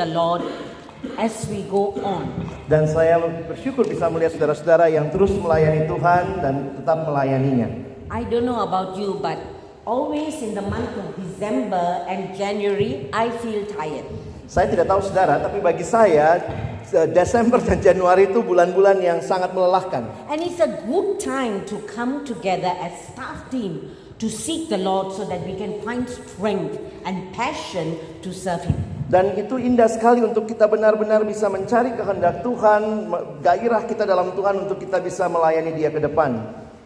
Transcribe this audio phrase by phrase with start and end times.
[0.00, 0.40] the Lord
[1.20, 2.24] as we go on.
[2.72, 7.68] dan saya bersyukur bisa melihat saudara-saudara yang terus melayani Tuhan dan tetap melayaninya.
[8.08, 9.36] I don't know about you, but
[9.84, 14.08] always in the month of December and January, I feel tired.
[14.50, 16.42] Saya tidak tahu saudara, tapi bagi saya
[16.90, 20.10] eh, Desember dan Januari itu bulan-bulan yang sangat melelahkan.
[20.26, 25.14] And it's a good time to come together as staff team to seek the Lord
[25.14, 26.76] so that we can find strength
[27.06, 27.94] and passion
[28.26, 28.99] to serve Him.
[29.10, 33.10] Dan itu indah sekali untuk kita benar-benar bisa mencari kehendak Tuhan,
[33.42, 36.38] gairah kita dalam Tuhan untuk kita bisa melayani Dia ke depan.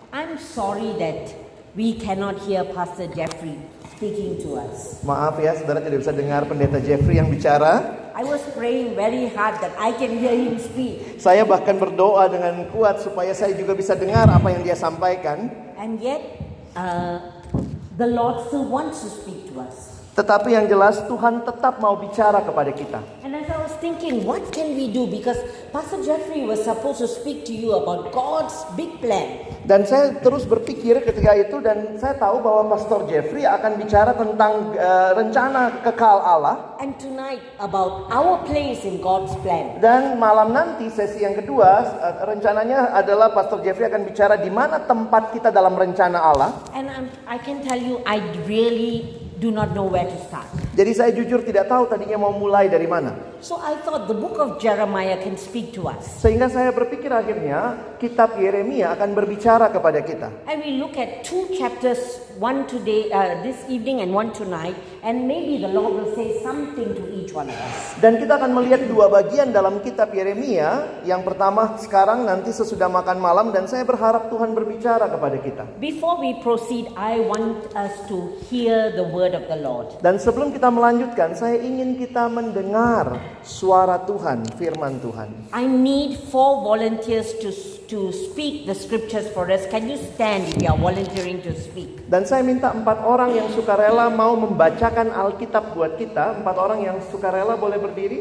[0.09, 1.37] I'm sorry that
[1.77, 3.61] we cannot hear Pastor Jeffrey
[3.93, 5.05] speaking to us.
[5.05, 7.93] Maaf ya, saudara tidak bisa dengar pendeta Jeffrey yang bicara.
[8.17, 11.21] I was praying very hard that I can hear him speak.
[11.21, 15.53] Saya bahkan berdoa dengan kuat supaya saya juga bisa dengar apa yang dia sampaikan.
[15.77, 16.25] And yet,
[16.73, 17.21] uh,
[18.01, 19.94] the Lord still wants to speak to us.
[20.15, 23.03] Tetapi yang jelas Tuhan tetap mau bicara kepada kita.
[23.27, 25.11] And as I was thinking, what can we do?
[25.11, 25.43] Because
[25.75, 29.43] Pastor Jeffrey was supposed to speak to you about God's big plan.
[29.67, 34.79] Dan saya terus berpikir ketika itu dan saya tahu bahwa Pastor Jeffrey akan bicara tentang
[34.79, 36.79] eh, rencana kekal Allah.
[36.79, 39.83] And tonight, about our place in God's plan.
[39.83, 44.79] Dan malam nanti sesi yang kedua eh, rencananya adalah Pastor Jeffrey akan bicara di mana
[44.87, 46.55] tempat kita dalam rencana Allah.
[46.71, 50.47] And I'm, I can tell you, I really do not know where to start.
[50.75, 53.15] Jadi saya jujur tidak tahu tadinya mau mulai dari mana.
[53.39, 56.03] So I thought the book of Jeremiah can speak to us.
[56.19, 60.35] Sehingga saya berpikir akhirnya kitab Yeremia akan berbicara kepada kita.
[60.51, 62.01] And we look at two chapters,
[62.41, 64.75] one today, uh, this evening, and one tonight,
[65.05, 68.01] and maybe the Lord will say something to each one of us.
[68.01, 71.05] Dan kita akan melihat dua bagian dalam kitab Yeremia.
[71.05, 75.63] Yang pertama sekarang nanti sesudah makan malam dan saya berharap Tuhan berbicara kepada kita.
[75.79, 80.01] Before we proceed, I want us to hear the word of the Lord.
[80.01, 85.53] Dan sebelum kita melanjutkan, saya ingin kita mendengar suara Tuhan, firman Tuhan.
[85.53, 87.51] I need four volunteers to,
[87.89, 89.65] to speak the scriptures for us.
[89.73, 92.09] Can you stand if you are volunteering to speak?
[92.09, 96.41] Dan saya minta empat orang yang sukarela mau membacakan Alkitab buat kita.
[96.41, 98.21] Empat orang yang sukarela boleh berdiri.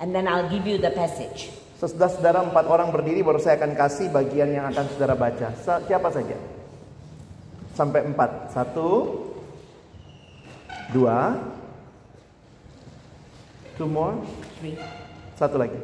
[0.00, 1.52] And then I'll give you the passage.
[1.80, 5.52] Sesudah saudara empat orang berdiri, baru saya akan kasih bagian yang akan saudara baca.
[5.60, 6.36] Siapa saja?
[7.74, 8.54] Sampai empat.
[8.54, 8.88] Satu,
[10.92, 11.40] dua,
[13.78, 14.18] two more,
[14.60, 14.76] Three.
[15.38, 15.78] satu lagi.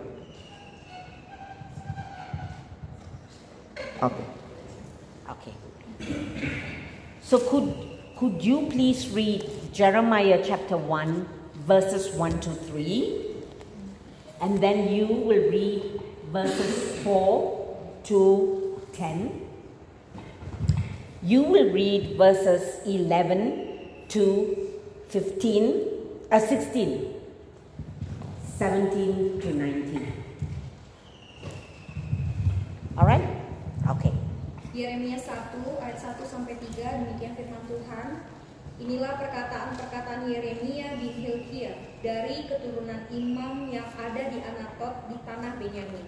[4.01, 4.25] Oke.
[5.29, 5.55] Okay.
[7.21, 7.69] So could
[8.17, 13.31] could you please read Jeremiah chapter 1 verses 1 to 3
[14.41, 16.01] and then you will read
[16.33, 19.31] verses 4 to 10
[21.23, 24.60] you will read verses 11 to
[25.11, 27.19] 15 uh, 16
[28.59, 30.07] 17 to 19
[32.95, 33.27] all right
[33.91, 34.15] okay
[34.71, 35.51] Yeremia 1
[35.83, 38.23] ayat 1 sampai 3 demikian firman Tuhan.
[38.81, 46.07] Inilah perkataan-perkataan Yeremia bin Hilkiah dari keturunan imam yang ada di Anatot di tanah Benyamin.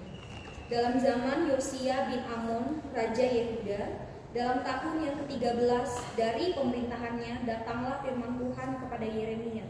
[0.72, 8.40] Dalam zaman Yosia bin Amon, raja Yehuda, dalam tahun yang ke-13 dari pemerintahannya datanglah firman
[8.40, 9.68] Tuhan kepada Yeremia.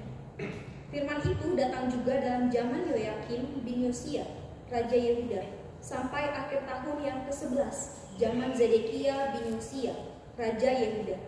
[0.95, 4.23] Firman itu datang juga dalam zaman Yoyakim bin Yosia,
[4.71, 5.43] Raja Yehuda,
[5.83, 7.75] sampai akhir tahun yang ke-11,
[8.23, 9.99] zaman Zedekia bin Yosia,
[10.39, 11.19] Raja Yehuda,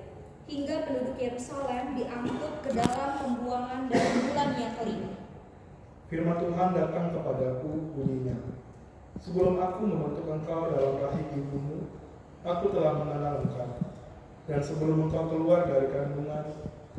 [0.46, 5.10] hingga penduduk Yerusalem diangkut ke dalam pembuangan dalam bulan yang kelima.
[6.06, 8.36] Firman Tuhan datang kepadaku bunyinya.
[9.18, 12.03] Sebelum aku membentuk engkau dalam rahim ibumu,
[12.44, 13.68] aku telah mengenal engkau.
[14.44, 16.44] Dan sebelum engkau keluar dari kandungan,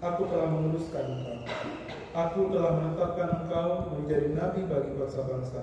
[0.02, 1.38] aku telah menguduskan engkau.
[2.16, 5.62] Aku telah menetapkan engkau menjadi nabi bagi bangsa-bangsa.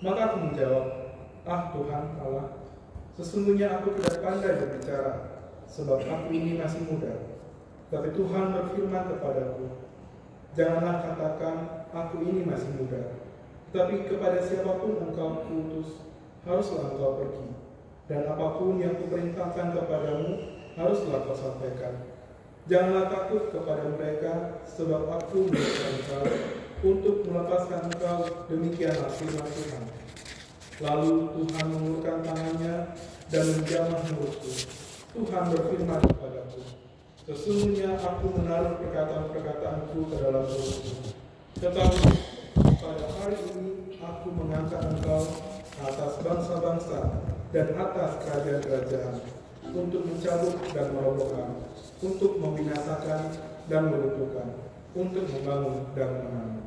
[0.00, 0.86] Maka aku menjawab,
[1.44, 2.46] Ah Tuhan Allah,
[3.18, 7.36] sesungguhnya aku tidak pandai berbicara, sebab aku ini masih muda.
[7.92, 9.66] Tapi Tuhan berfirman kepadaku,
[10.54, 11.56] Janganlah katakan,
[11.90, 13.18] aku ini masih muda.
[13.74, 16.06] Tapi kepada siapa pun engkau kuutus,
[16.46, 17.63] haruslah engkau pergi.
[18.04, 22.04] Dan apa pun yang kuperintahkan kepadamu, haruslah kau sampaikan.
[22.68, 26.24] Janganlah takut kepada mereka, sebab aku mengutus engkau
[26.84, 28.20] untuk melepaskan engkau,
[28.52, 29.84] demikianlah firman Tuhan.
[30.84, 32.76] Lalu Tuhan mengulurkan tangannya
[33.32, 34.52] dan menjamah mulutku.
[35.16, 36.60] Tuhan berfirman kepadaku,
[37.24, 41.08] Sesungguhnya aku menaruh perkataan-perkataanku ke dalam mulutmu.
[41.56, 42.04] Tetapi
[42.52, 45.24] pada hari ini aku mengangkat engkau
[45.80, 49.14] atas bangsa-bangsa dan atas kerajaan-kerajaan
[49.70, 51.62] untuk mencabut dan merobohkan,
[52.02, 53.30] untuk membinasakan
[53.70, 54.58] dan meruntuhkan,
[54.98, 56.66] untuk membangun dan menanam.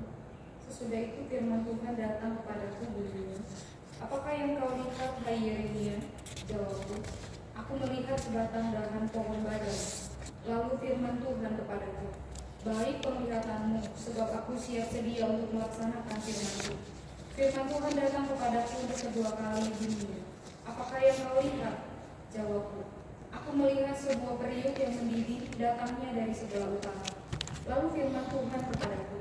[0.63, 3.39] Sesudah itu firman Tuhan datang kepadaku bunyinya,
[3.97, 5.97] Apakah yang kau lihat, hai Yeremia?
[6.45, 7.01] Jawabku,
[7.57, 9.83] aku melihat sebatang dahan pohon badang.
[10.45, 12.07] Lalu firman Tuhan kepadaku,
[12.61, 16.77] baik penglihatanmu, sebab aku siap sedia untuk melaksanakan firman
[17.33, 20.26] Firman Tuhan datang kepadaku untuk kedua kali bunyinya,
[20.67, 21.75] Apakah yang kau lihat?
[22.27, 22.83] Jawabku,
[23.31, 27.07] aku melihat sebuah periuk yang mendidih datangnya dari sebelah utara.
[27.71, 29.19] Lalu firman Tuhan kepadaku,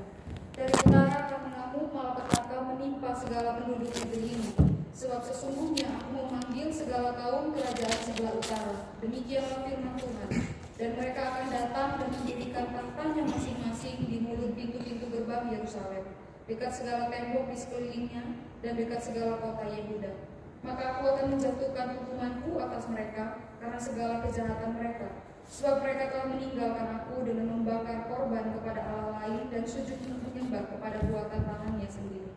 [0.51, 4.51] dari utara akan mengamuk malapetaka menimpa segala penduduk negeri ini.
[4.91, 8.75] Sebab sesungguhnya aku memanggil segala kaum kerajaan sebelah utara.
[8.99, 10.29] Demikianlah firman Tuhan.
[10.77, 16.05] Dan mereka akan datang dan mendirikan tahtanya masing-masing di mulut pintu-pintu gerbang Yerusalem,
[16.45, 18.23] dekat segala tembok di sekelilingnya
[18.61, 20.26] dan dekat segala kota Yehuda.
[20.65, 25.07] Maka aku akan menjatuhkan hukumanku atas mereka karena segala kejahatan mereka.
[25.47, 30.99] Sebab mereka telah meninggalkan aku dengan membakar korban kepada Allah lain dan sujud menyembah kepada
[31.07, 32.31] buatan tangannya sendiri.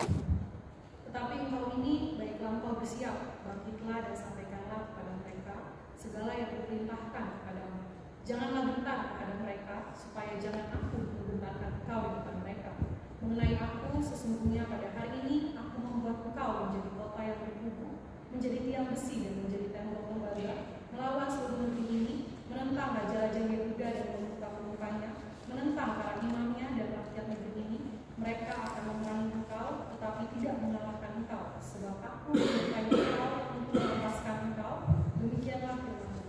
[1.10, 5.54] Tetapi engkau ini baiklah engkau bersiap, bangkitlah dan sampaikanlah kepada mereka
[5.98, 7.78] segala yang kuperintahkan kepadamu.
[8.22, 12.70] Janganlah bentar kepada mereka, supaya jangan aku membentarkan engkau di mereka.
[13.18, 17.89] Mengenai aku, sesungguhnya pada hari ini aku membuat engkau menjadi kota yang berkubu,
[18.30, 20.54] menjadi tiang besi dan menjadi tembok lembaga,
[20.94, 22.14] melawan seluruh negeri ini,
[22.46, 25.10] menentang raja-raja Yehuda dan pemuka-pemukanya,
[25.50, 27.78] menentang para imamnya dan rakyat negeri ini.
[28.20, 34.74] Mereka akan memerangi engkau, tetapi tidak mengalahkan engkau, sebab aku menyertai engkau untuk melepaskan engkau.
[35.18, 36.22] Demikianlah firman.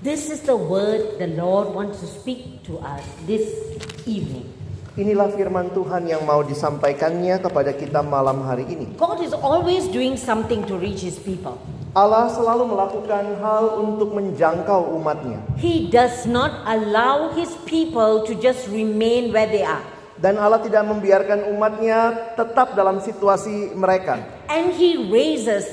[0.00, 3.44] This is the word the Lord wants to speak to us this
[4.08, 4.59] evening.
[5.00, 8.84] Inilah firman Tuhan yang mau disampaikannya kepada kita malam hari ini.
[9.00, 11.56] God is always doing something to reach his people.
[11.96, 15.40] Allah selalu melakukan hal untuk menjangkau umatnya.
[15.56, 19.80] He does not allow his people to just remain where they are.
[20.20, 24.20] Dan Allah tidak membiarkan umatnya tetap dalam situasi mereka.
[24.52, 25.64] And he raises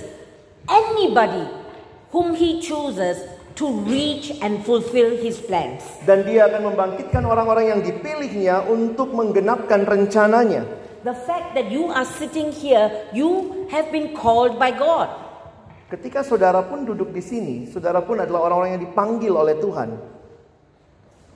[0.71, 1.51] anybody
[2.15, 3.19] whom he chooses
[3.57, 5.81] to reach and fulfill his plans.
[6.05, 10.63] Dan dia akan membangkitkan orang-orang yang dipilihnya untuk menggenapkan rencananya.
[11.01, 15.09] The fact that you are sitting here, you have been called by God.
[15.87, 19.89] Ketika saudara pun duduk di sini, saudara pun adalah orang-orang yang dipanggil oleh Tuhan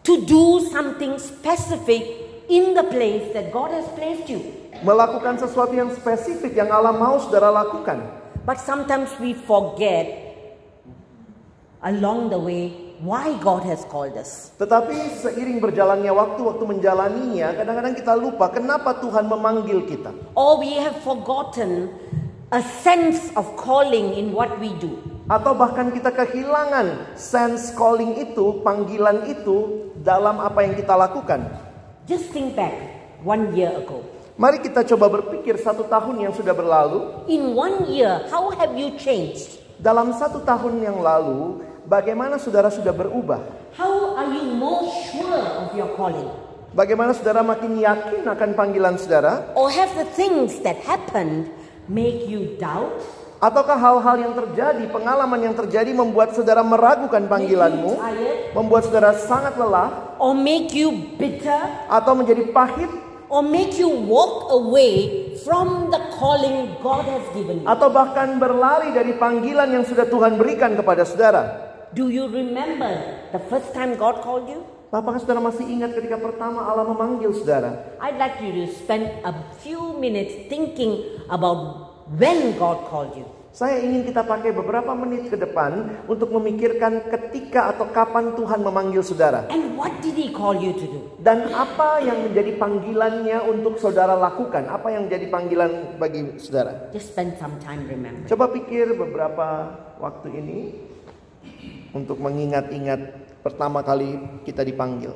[0.01, 2.01] to do something specific
[2.50, 4.42] in the place that God has placed you.
[4.82, 8.01] melakukan sesuatu yang spesifik yang Allah mau saudara lakukan.
[8.42, 10.31] But sometimes we forget
[11.82, 14.54] along the way why God has called us.
[14.62, 20.14] Tetapi seiring berjalannya waktu, waktu menjalaninya, kadang-kadang kita lupa kenapa Tuhan memanggil kita.
[20.38, 21.90] Or we have forgotten
[22.54, 25.02] a sense of calling in what we do.
[25.26, 31.42] Atau bahkan kita kehilangan sense calling itu, panggilan itu dalam apa yang kita lakukan.
[32.06, 32.74] Just think back
[33.26, 34.06] one year ago.
[34.38, 37.26] Mari kita coba berpikir satu tahun yang sudah berlalu.
[37.30, 39.62] In one year, how have you changed?
[39.82, 43.44] Dalam satu tahun yang lalu, bagaimana saudara sudah berubah?
[43.76, 46.32] How are you more sure of your calling?
[46.72, 49.52] Bagaimana saudara makin yakin akan panggilan saudara?
[49.60, 51.52] Or have the things that happened
[51.92, 52.96] make you doubt
[53.42, 57.98] Ataukah hal-hal yang terjadi, pengalaman yang terjadi membuat saudara meragukan panggilanmu,
[58.54, 61.58] membuat saudara sangat lelah, or make you bitter,
[61.90, 62.86] atau menjadi pahit,
[63.34, 67.66] or make you walk away from the calling God has given you?
[67.66, 71.71] atau bahkan berlari dari panggilan yang sudah Tuhan berikan kepada saudara?
[71.92, 72.88] Do you remember
[73.36, 74.64] the first time God called you?
[74.96, 78.00] Apakah saudara masih ingat ketika pertama Allah memanggil saudara?
[78.00, 83.28] I'd like you to spend a few minutes thinking about when God called you.
[83.52, 89.04] Saya ingin kita pakai beberapa menit ke depan untuk memikirkan ketika atau kapan Tuhan memanggil
[89.04, 89.52] saudara.
[89.52, 91.02] And what did He call you to do?
[91.20, 94.64] Dan apa yang menjadi panggilannya untuk saudara lakukan?
[94.72, 96.88] Apa yang menjadi panggilan bagi saudara?
[96.96, 98.32] Just spend some time remembering.
[98.32, 100.60] Coba pikir beberapa waktu ini
[101.92, 103.00] untuk mengingat-ingat
[103.44, 104.18] pertama kali
[104.48, 105.14] kita dipanggil.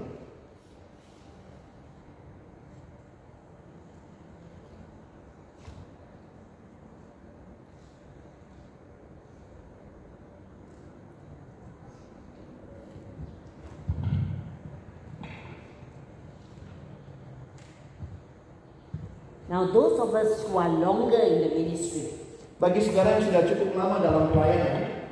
[19.46, 23.76] Now, those of us who are longer in the ministry, Bagi saudara yang sudah cukup
[23.76, 25.12] lama dalam pelayanan,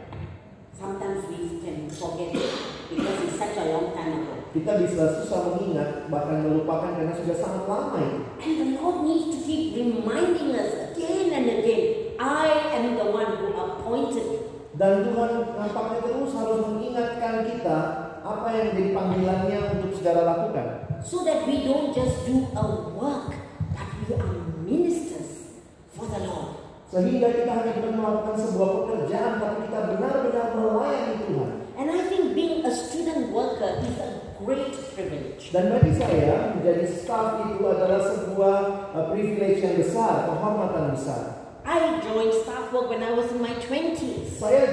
[0.72, 2.48] sometimes we can forget it
[2.88, 4.43] because it's such a long time ago.
[4.54, 8.20] Kita bisa susah mengingat bahkan melupakan karena sudah sangat lama itu.
[8.38, 13.34] And the Lord needs to keep reminding us again and again I am the one
[13.42, 14.42] who appointed you.
[14.78, 17.78] Dan Tuhan nampaknya terus harus mengingatkan kita
[18.22, 20.68] apa yang menjadi panggilannya untuk saudara lakukan.
[21.02, 23.34] So that we don't just do a work,
[23.74, 25.62] but we are ministers
[25.98, 26.62] for the Lord.
[26.94, 31.52] Sehingga kita hanya bukan melakukan sebuah pekerjaan, tapi kita benar-benar melayani Tuhan.
[31.74, 34.13] And I think being a student worker is a
[34.44, 35.50] great privilege.
[35.50, 38.58] Dan bagi saya, menjadi staff itu adalah sebuah
[38.92, 41.22] uh, privilege yang besar, kehormatan besar.
[41.64, 44.36] I joined staff work when I was in my 20s.
[44.36, 44.64] Saya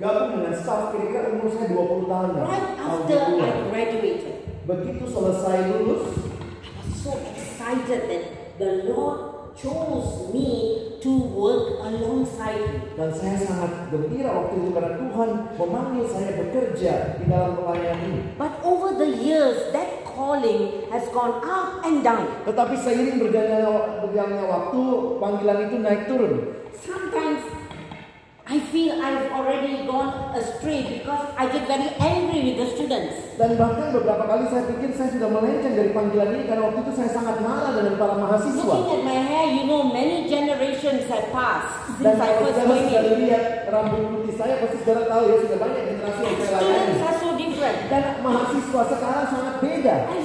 [0.00, 2.28] gabung dengan staff kira-kira umur saya 20 tahun.
[2.40, 3.56] Right Tahun after I 20-an.
[3.68, 4.34] graduated,
[4.64, 6.04] Begitu selesai lulus,
[6.64, 8.22] I was so excited that
[8.56, 10.48] the Lord chose me
[10.98, 12.82] to work alongside Him.
[12.94, 18.20] dan saya sangat gembira waktu itu karena Tuhan memanggil saya bekerja di dalam pelayanan ini.
[18.38, 22.24] But over the years, that calling has gone up and down.
[22.46, 23.70] Tetapi seiring berjalannya,
[24.06, 24.82] berjalannya waktu,
[25.18, 26.34] panggilan itu naik turun.
[26.74, 27.53] Sometimes
[28.44, 33.40] I feel I've already gone astray because I get very angry with the students.
[33.40, 36.92] Dan bahkan beberapa kali saya pikir saya sudah melenceng dari panggilan ini karena waktu itu
[36.92, 38.68] saya sangat marah dengan para mahasiswa.
[38.68, 42.58] Looking at my hair, you know, many generations have passed Dan since I kalau first
[42.60, 43.16] came sudah in.
[43.24, 46.68] lihat rambut putih saya, pasti saudara tahu ya sudah banyak generasi yang saya layani.
[46.68, 47.78] Students are so different.
[47.88, 49.94] Dan mahasiswa sekarang sangat beda.
[50.12, 50.22] And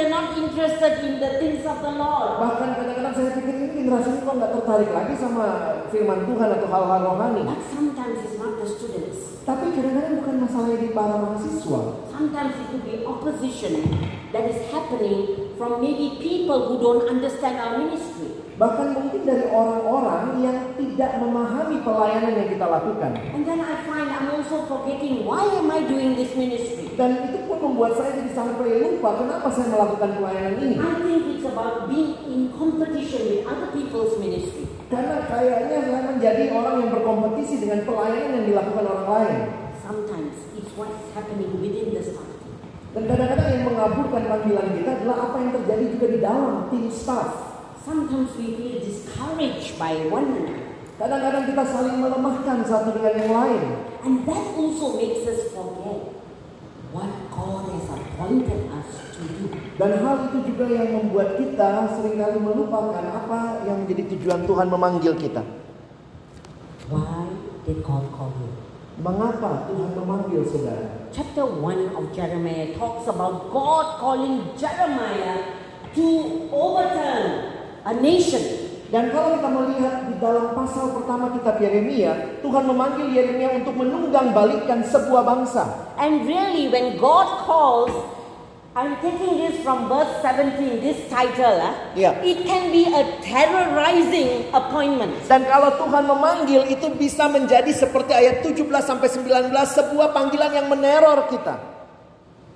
[0.00, 2.40] are not interested in the things of the Lord.
[2.40, 5.46] Bahkan kadang-kadang saya pikir ini generasi ini kok nggak tertarik lagi sama
[5.92, 7.42] firman Tuhan atau hal-hal rohani.
[7.44, 9.18] But sometimes it's not the students.
[9.44, 11.80] Tapi kadang-kadang bukan masalahnya di para mahasiswa.
[12.08, 13.72] Sometimes it could be opposition
[14.32, 18.39] that is happening from maybe people who don't understand our ministry.
[18.60, 23.16] Bahkan mungkin dari orang-orang yang tidak memahami pelayanan yang kita lakukan.
[23.32, 26.92] And then I find I'm also forgetting why am I doing this ministry?
[26.92, 30.76] Dan itu pun membuat saya jadi sampai lupa kenapa saya melakukan pelayanan ini.
[30.76, 34.68] I think it's about being in competition with other people's ministry.
[34.92, 39.36] Karena kayaknya saya menjadi orang yang berkompetisi dengan pelayanan yang dilakukan orang lain.
[39.80, 42.28] Sometimes it's what's happening within the staff.
[42.92, 47.49] Dan kadang-kadang yang mengaburkan panggilan kita adalah apa yang terjadi juga di dalam tim staff.
[47.80, 50.68] Sometimes we feel discouraged by one another.
[51.00, 53.62] Kadang-kadang kita saling melemahkan satu dengan yang lain.
[54.04, 56.12] And that also makes us forget
[56.92, 59.48] what God has appointed us to do.
[59.80, 64.68] Dan hal itu juga yang membuat kita sering kali melupakan apa yang menjadi tujuan Tuhan
[64.68, 65.40] memanggil kita.
[66.92, 67.32] Why
[67.64, 68.52] did God call you?
[69.00, 71.08] Mengapa Tuhan memanggil saudara?
[71.16, 75.56] Chapter 1 of Jeremiah talks about God calling Jeremiah
[75.96, 76.08] to
[76.52, 78.42] overturn a nation.
[78.90, 84.34] Dan kalau kita melihat di dalam pasal pertama kitab Yeremia, Tuhan memanggil Yeremia untuk menunggang
[84.34, 85.94] balikkan sebuah bangsa.
[85.94, 87.94] And really, when God calls,
[88.74, 92.18] I'm taking this from verse 17, this title, ah, Yeah.
[92.22, 95.22] it can be a terrorizing appointment.
[95.30, 100.66] Dan kalau Tuhan memanggil itu bisa menjadi seperti ayat 17 sampai 19 sebuah panggilan yang
[100.66, 101.58] meneror kita.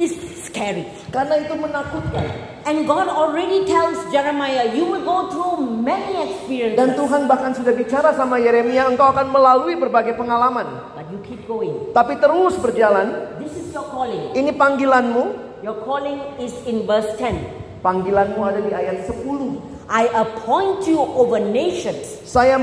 [0.02, 0.86] It's scary.
[1.10, 2.26] Karena itu menakutkan.
[2.64, 6.78] And God already tells Jeremiah, you will go through many experiences.
[6.78, 10.64] Dan Tuhan bahkan sudah bicara sama Yeremia, engkau akan melalui berbagai pengalaman.
[10.94, 11.90] but you keep going.
[11.92, 14.32] Tapi terus berjalan, This is your calling.
[14.32, 15.24] ini panggilanmu.
[15.60, 17.82] Your calling is in verse 10.
[17.82, 19.60] Panggilanmu ada di ayat 10.
[19.84, 22.56] I appoint you over nations Saya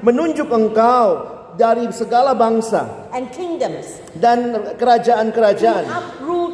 [0.00, 5.84] menunjuk engkau dari segala bangsa and kingdoms dan kerajaan-kerajaan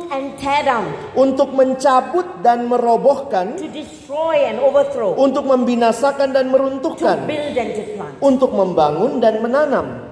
[0.08, 6.52] and tear down, untuk mencabut dan merobohkan, to destroy and overthrow, untuk membinasakan dan to
[6.56, 8.14] meruntuhkan, build and to plant.
[8.24, 10.08] untuk membangun dan menanam.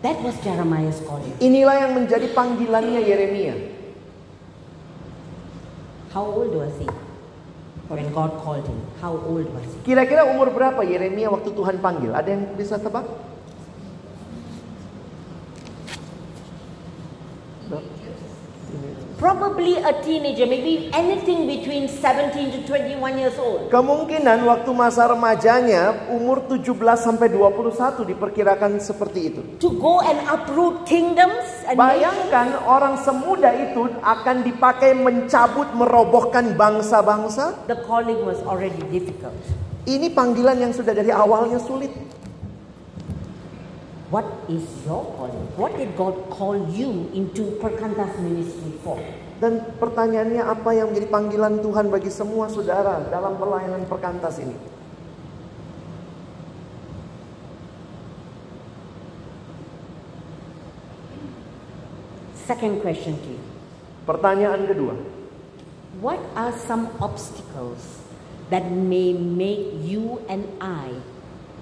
[0.00, 1.36] That was Jeremiah's calling.
[1.44, 3.56] Inilah yang menjadi panggilannya Yeremia.
[6.10, 6.88] How old was he
[7.92, 8.80] when God called him?
[8.98, 9.78] How old was he?
[9.84, 12.16] Kira-kira umur berapa Yeremia waktu Tuhan panggil?
[12.16, 13.29] Ada yang bisa tebak?
[19.20, 23.68] Probably a teenager, maybe anything between 17 to 21 years old.
[23.68, 29.44] Kemungkinan waktu masa remajanya umur 17 sampai 21 diperkirakan seperti itu.
[29.60, 31.84] To go and uproot kingdoms and nations.
[31.84, 37.68] Bayangkan orang semuda itu akan dipakai mencabut merobohkan bangsa-bangsa.
[37.68, 39.36] The calling was already difficult.
[39.84, 41.92] Ini panggilan yang sudah dari awalnya sulit.
[44.10, 45.46] What is your calling?
[45.54, 48.98] What did God call you into Perkantas ministry for?
[49.38, 54.58] Dan pertanyaannya apa yang menjadi panggilan Tuhan bagi semua saudara dalam pelayanan perkantas ini?
[62.50, 63.42] Second question to you.
[64.10, 64.98] Pertanyaan kedua,
[66.02, 68.02] What are some obstacles
[68.50, 70.98] that may make you and I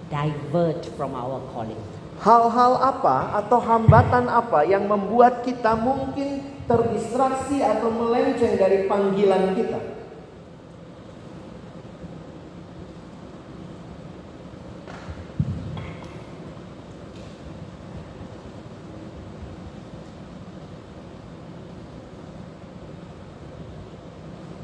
[0.09, 1.98] divert from our calling?
[2.19, 9.81] Hal-hal apa atau hambatan apa yang membuat kita mungkin terdistraksi atau melenceng dari panggilan kita?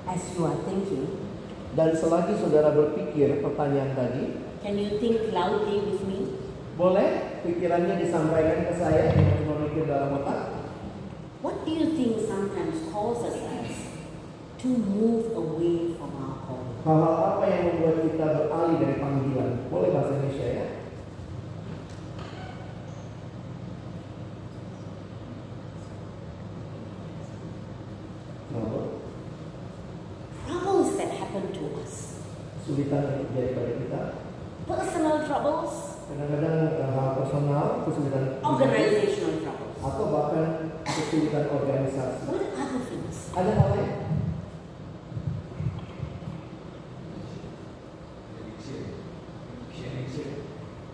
[0.04, 1.10] As you are thinking,
[1.74, 6.44] Dan selagi saudara berpikir pertanyaan tadi, can you think loudly with me?
[6.74, 10.64] boleh pikirannya disampaikan ke saya dengan cuma mikir dalam otak?
[11.44, 13.72] What do you think sometimes causes us
[14.64, 16.80] to move away from our calling?
[16.88, 19.50] Hal-hal apa yang membuat kita beralih dari panggilan?
[19.68, 20.66] Boleh bahasa Indonesia ya?
[30.46, 32.20] Troubles that happen to us.
[32.60, 34.00] Kesulitan yang terjadi pada kita.
[34.64, 35.72] Personal troubles,
[36.04, 39.76] Kadang-kadang eh, hal personal, kesulitan organizational troubles.
[39.84, 40.46] atau bahkan
[40.84, 42.24] kesulitan organisasi.
[42.28, 43.16] What are other things?
[43.36, 43.92] Ada hal lain?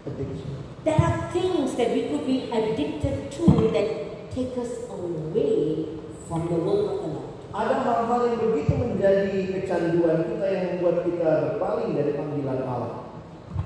[0.07, 0.57] Addiction.
[0.85, 3.45] There are things that we could be addicted to
[3.77, 3.89] that
[4.33, 5.87] take us away
[6.27, 7.29] from the work of the Lord.
[7.51, 11.31] Ada hal-hal yang begitu menjadi kecanduan kita yang membuat kita
[11.71, 13.15] berpaling dari panggilan Allah.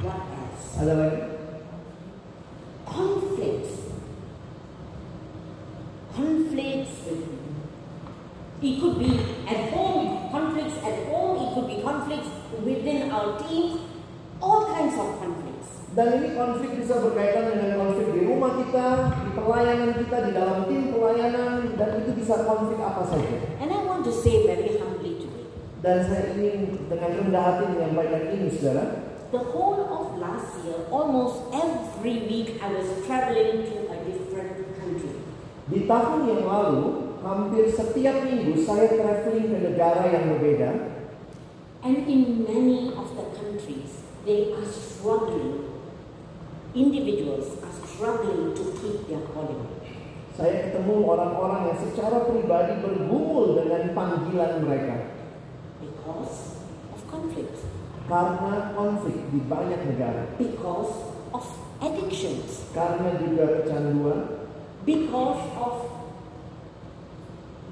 [0.04, 0.76] What else?
[0.76, 1.20] Ada lagi?
[2.84, 3.72] Conflicts.
[6.12, 6.94] Conflicts.
[8.64, 9.12] It could be
[9.48, 12.28] at home, conflicts at home, it could be conflicts
[12.60, 13.80] within our teams,
[14.40, 15.68] all kinds of conflicts.
[15.94, 18.88] Dan ini konflik bisa berkaitan dengan konflik di rumah kita,
[19.24, 23.36] di pelayanan kita, di dalam tim pelayanan, dan itu bisa konflik apa saja.
[23.60, 24.63] And I want to say very
[25.84, 29.04] Dan saya ingin dengan rendah hati menyampaikan ini, saudara.
[29.34, 35.18] the whole of last year, almost every week, I was traveling to a different country.
[35.66, 40.70] Di tahun yang lalu, hampir setiap minggu saya traveling ke negara yang berbeda.
[41.82, 45.66] And in many of the countries, they are struggling.
[46.78, 49.66] Individuals are struggling to keep their calling.
[50.38, 55.13] Saya ketemu orang-orang yang secara pribadi bergumul dengan panggilan mereka.
[56.04, 56.60] Because
[56.92, 57.56] of conflict,
[58.04, 60.28] Karena konflik di banyak negara.
[60.36, 60.92] because
[61.32, 61.44] of
[61.80, 64.20] addictions, Karena juga kecanduan.
[64.84, 65.74] because of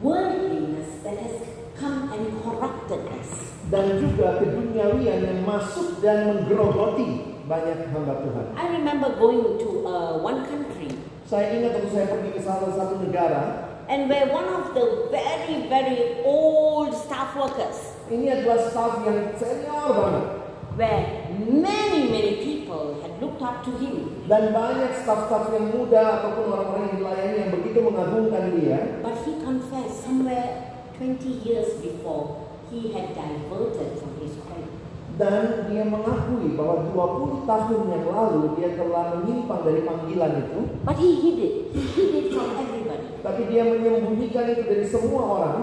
[0.00, 1.36] worldliness that has
[1.76, 3.30] come and corrupted us.
[3.68, 8.46] Dan juga keduniawian yang masuk dan menggerogoti banyak hamba Tuhan.
[8.56, 10.92] I remember going to uh, one country
[11.24, 13.68] Saya ingat waktu saya pergi ke salah satu negara.
[13.88, 19.86] and where one of the very, very old staff workers, Ini adalah staff yang senior
[19.92, 20.26] banget.
[20.72, 21.04] where
[21.36, 26.84] many, many people had looked up to him, Dan banyak staff-staff yang muda ataupun orang-orang
[26.88, 28.78] yang dilayani yang begitu mengagungkan dia.
[29.04, 34.72] but he confessed somewhere 20 years before he had diverted from his calling.
[35.20, 40.60] Dan dia mengakui bahwa 20 tahun yang lalu dia telah menyimpang dari panggilan itu.
[40.80, 41.54] But he hid it.
[41.76, 45.58] He hid it from everybody Tapi dia menyembunyikan itu dari semua orang.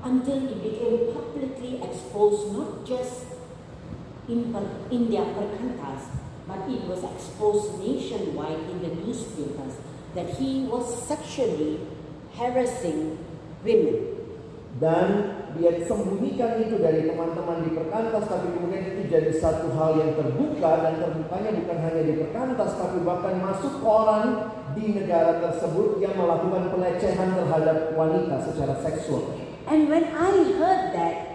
[0.00, 1.12] until it became
[1.82, 3.24] exposed not just
[4.28, 4.54] in,
[4.90, 6.08] in their perkantas,
[6.46, 9.74] but it was exposed nationwide in the newspapers
[10.14, 11.80] that he was sexually
[12.36, 13.18] harassing
[13.64, 14.20] women.
[14.78, 15.08] Dan
[15.58, 20.78] dia sembunyikan itu dari teman-teman di perkantas Tapi kemudian itu jadi satu hal yang terbuka
[20.78, 26.70] Dan terbukanya bukan hanya di perkantas Tapi bahkan masuk koran di negara tersebut Yang melakukan
[26.70, 29.34] pelecehan terhadap wanita secara seksual
[29.70, 31.29] And when I heard that,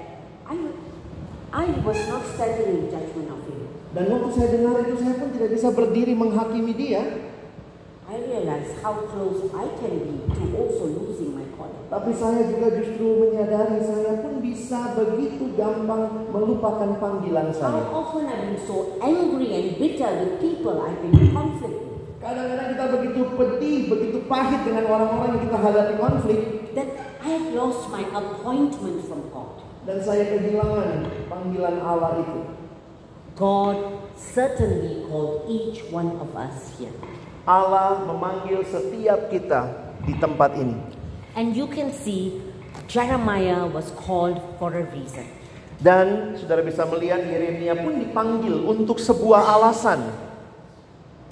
[1.56, 3.63] I was not standing in judgment of him.
[3.96, 7.00] Dan waktu saya dengar itu saya pun tidak bisa berdiri menghakimi dia
[8.12, 11.80] I realized how close I can be to also losing my calling.
[11.88, 18.28] Tapi saya juga justru menyadari saya pun bisa begitu gampang melupakan panggilan How saya often
[18.28, 22.86] I've been so angry and bitter with people I've been in conflict with Kadang-kadang kita
[23.00, 26.39] begitu pedih, begitu pahit dengan orang-orang yang kita hadapi konflik
[26.76, 26.89] that
[27.24, 29.45] I had lost my appointment from God.
[29.86, 32.41] Dan saya kehilangan panggilan Allah itu
[33.38, 36.95] God certainly called each one of us here.
[37.45, 40.74] Allah memanggil setiap kita di tempat ini.
[41.38, 42.41] And you can see
[42.89, 45.30] Jeremiah was called for a reason.
[45.78, 50.02] Dan saudara bisa melihat Yeremia pun dipanggil untuk sebuah alasan.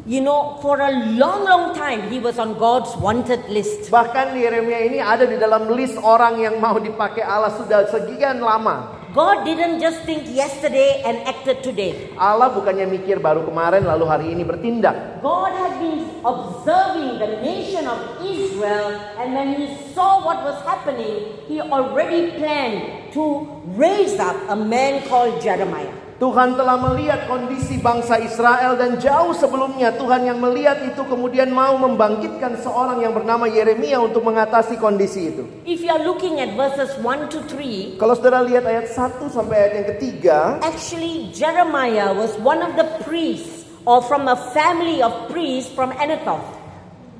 [0.04, 3.88] You know, for a long, long time he was on God's wanted list.
[3.88, 9.00] Bahkan Yeremia ini ada di dalam list orang yang mau dipakai Allah sudah sekian lama.
[9.16, 12.12] God didn't just think yesterday and acted today.
[12.20, 15.24] Allah bukannya mikir baru kemarin lalu hari ini bertindak.
[15.24, 21.32] God had been observing the nation of Israel, and when he saw what was happening,
[21.48, 23.48] he already planned to
[23.80, 26.03] raise up a man called Jeremiah.
[26.22, 31.74] Tuhan telah melihat kondisi bangsa Israel dan jauh sebelumnya Tuhan yang melihat itu kemudian mau
[31.74, 35.44] membangkitkan seorang yang bernama Yeremia untuk mengatasi kondisi itu.
[35.66, 39.56] If you are looking at verses 1 to 3, Kalau saudara lihat ayat 1 sampai
[39.58, 45.12] ayat yang ketiga, actually Jeremiah was one of the priests or from a family of
[45.34, 46.46] priests from Anathoth.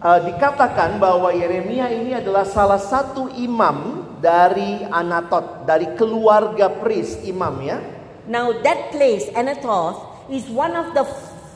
[0.04, 7.58] eh, dikatakan bahwa Yeremia ini adalah salah satu imam dari Anatot, dari keluarga pris imam
[7.64, 7.80] ya.
[8.24, 10.00] Now that place, Anathoth,
[10.32, 11.04] is one of the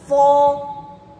[0.03, 0.67] four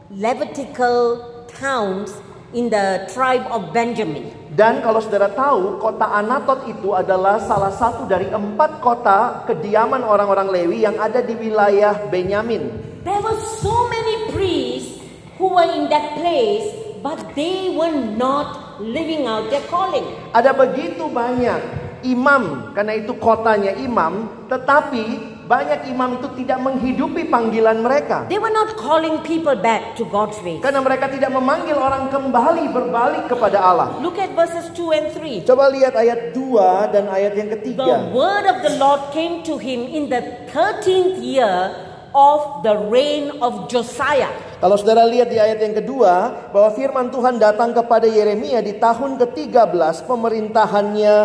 [0.08, 2.16] Levitical towns
[2.56, 4.32] in the tribe of Benjamin.
[4.56, 10.48] Dan kalau saudara tahu, kota Anatot itu adalah salah satu dari empat kota kediaman orang-orang
[10.48, 12.72] Lewi yang ada di wilayah Benyamin.
[13.04, 15.04] There were so many priests
[15.36, 16.72] who were in that place,
[17.04, 20.08] but they were not living out their calling.
[20.32, 21.60] Ada begitu banyak
[22.08, 28.28] imam, karena itu kotanya imam, tetapi banyak imam itu tidak menghidupi panggilan mereka.
[28.28, 30.60] They were not calling people back to God's ways.
[30.60, 33.96] Karena mereka tidak memanggil orang kembali berbalik kepada Allah.
[34.04, 35.48] Look at verses 2 and 3.
[35.48, 38.12] Coba lihat ayat 2 dan ayat yang The ketiga.
[38.12, 40.20] word of the Lord came to him in the
[40.52, 41.72] 13th year
[42.12, 44.32] of the reign of Josiah.
[44.58, 49.16] Kalau saudara lihat di ayat yang kedua, bahwa firman Tuhan datang kepada Yeremia di tahun
[49.22, 51.16] ke-13 pemerintahannya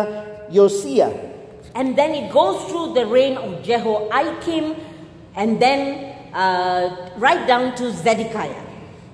[0.53, 1.32] Yosia.
[1.73, 4.77] And then it goes through the reign of Jehoiakim
[5.35, 8.61] and then uh, right down to Zedekiah.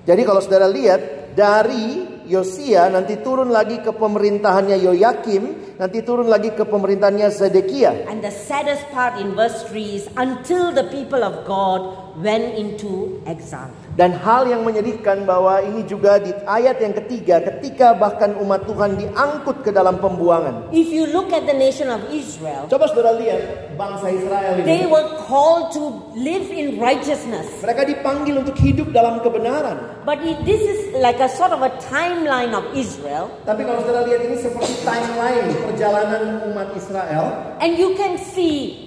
[0.04, 6.54] Jadi kalau saudara lihat dari Yosia nanti turun lagi ke pemerintahannya Yoyakim, nanti turun lagi
[6.54, 8.06] ke pemerintahannya Zedekia.
[8.06, 13.18] And the saddest part in verse 3 is until the people of God went into
[13.26, 13.74] exile.
[13.90, 18.94] Dan hal yang menyedihkan bahwa ini juga di ayat yang ketiga ketika bahkan umat Tuhan
[18.96, 20.70] diangkut ke dalam pembuangan.
[20.70, 24.88] If you look at the nation of Israel, Coba saudara lihat bangsa Israel they ini.
[24.88, 25.82] were called to
[26.14, 27.50] live in righteousness.
[27.60, 30.06] Mereka dipanggil untuk hidup dalam kebenaran.
[30.06, 33.28] But it, this is like a sort of a timeline of Israel.
[33.42, 37.58] Tapi kalau saudara lihat ini seperti timeline perjalanan umat Israel.
[37.58, 38.86] And you can see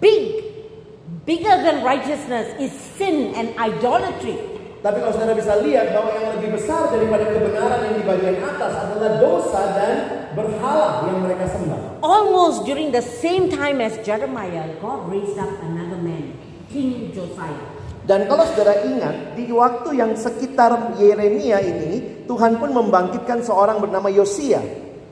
[0.00, 0.42] big,
[1.24, 4.36] bigger than righteousness is sin and idolatry.
[4.84, 8.72] Tapi kalau saudara bisa lihat bahwa yang lebih besar daripada kebenaran yang di bagian atas
[8.84, 9.94] adalah dosa dan
[10.36, 12.04] berhala yang mereka sembah.
[12.04, 16.36] Almost during the same time as Jeremiah, God raised up another man,
[16.68, 17.72] King Josiah.
[18.04, 24.12] Dan kalau saudara ingat, di waktu yang sekitar Yeremia ini, Tuhan pun membangkitkan seorang bernama
[24.12, 24.60] Yosia.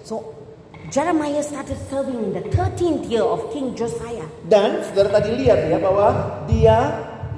[0.05, 0.42] So
[0.91, 4.27] Jeremiah started serving in the 13th year of King Josiah.
[4.51, 6.79] Dan saudara tadi lihat ya bahwa dia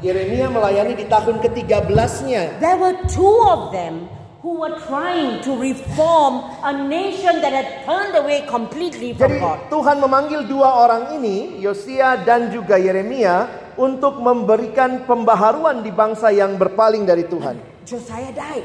[0.00, 2.60] Yeremia melayani di tahun ke-13-nya.
[2.60, 4.08] There were two of them
[4.40, 9.58] who were trying to reform a nation that had turned away completely from Jadi God.
[9.68, 16.56] Tuhan memanggil dua orang ini, Yosia dan juga Yeremia, untuk memberikan pembaharuan di bangsa yang
[16.56, 17.60] berpaling dari Tuhan.
[17.84, 18.64] Josiah died.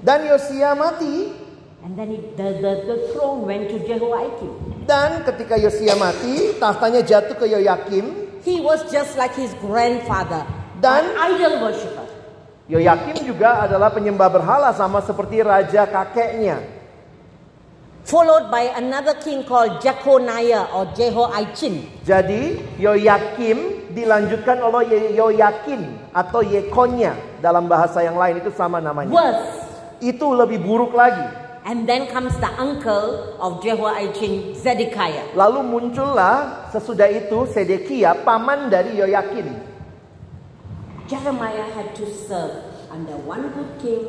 [0.00, 1.47] Dan Yosia mati,
[1.78, 4.82] And then it, the, the, the throne went to Jehoiakim.
[4.88, 8.26] dan ketika Yosia mati, tahtanya jatuh ke Yoyakim.
[8.42, 10.42] He was just like his grandfather,
[10.80, 12.06] Dan- an idol worshiper.
[12.68, 16.60] Yoyakim juga adalah penyembah berhala sama seperti raja kakeknya.
[18.04, 21.84] Followed by another king called Jeconiah or Jehoiachin.
[22.08, 29.12] Jadi Yoyakim dilanjutkan oleh Yoyakin atau Yekonya dalam bahasa yang lain itu sama namanya.
[29.12, 29.60] Worse.
[30.00, 31.47] Itu lebih buruk lagi.
[31.68, 35.36] And then comes the uncle of Jehoiachin, Zedekiah.
[35.36, 39.52] Lalu muncullah sesudah itu Sedekia paman dari Yoyakin.
[41.04, 44.00] Jeremiah had to serve under one good king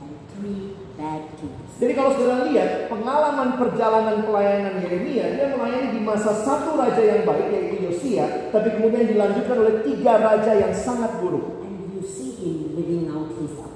[0.00, 1.68] and three bad kings.
[1.76, 7.28] Jadi kalau saudara lihat pengalaman perjalanan pelayanan Yeremia, dia melayani di masa satu raja yang
[7.28, 11.60] baik yaitu Yosia, tapi kemudian dilanjutkan oleh tiga raja yang sangat buruk.
[11.60, 13.69] And you see him living out his.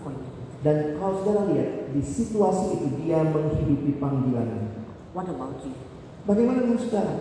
[0.64, 4.80] Dan kalau saudara lihat di situasi itu dia menghidupi panggilannya.
[5.12, 5.76] What about you?
[6.24, 7.14] Bagaimana dengan saudara?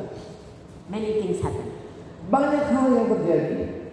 [0.87, 1.67] Many things happen.
[2.31, 3.83] Banyak hal yang terjadi.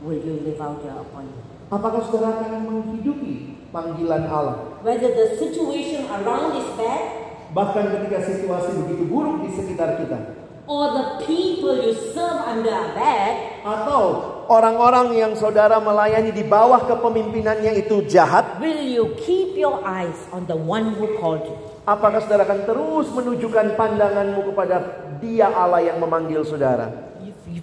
[0.00, 1.44] Will you live out your appointment?
[1.68, 4.80] Apakah saudara akan menghidupi panggilan Allah?
[4.80, 7.02] Whether the situation around is bad
[7.50, 10.38] Bahkan ketika situasi begitu buruk di sekitar kita.
[10.70, 14.02] or the people you serve under are bad, Atau
[14.50, 18.58] orang-orang yang saudara melayani di bawah kepemimpinannya itu jahat.
[18.58, 21.54] will you keep your eyes on the one who called you?
[21.86, 24.76] Apakah saudara akan terus menunjukkan pandanganmu kepada
[25.22, 27.08] dia Allah yang memanggil saudara?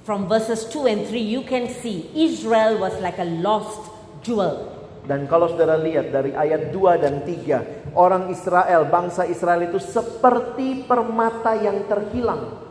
[0.07, 3.91] From verses 2 and 3, you can see Israel was like a lost
[4.23, 4.71] jewel.
[5.07, 10.83] Dan kalau saudara lihat dari ayat 2 dan 3, orang Israel, bangsa Israel itu seperti
[10.83, 12.66] permata yang terhilang.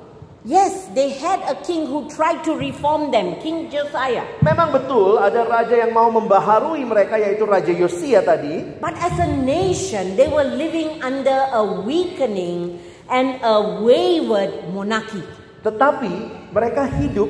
[0.46, 4.22] Yes, they had a king who tried to reform them, King Josiah.
[4.46, 8.62] Memang betul ada raja yang mau membaharui mereka yaitu Raja Yosia tadi.
[8.78, 12.78] But as a nation, they were living under a weakening
[13.10, 15.26] and a wayward monarchy.
[15.66, 16.14] Tetapi
[16.54, 17.26] mereka hidup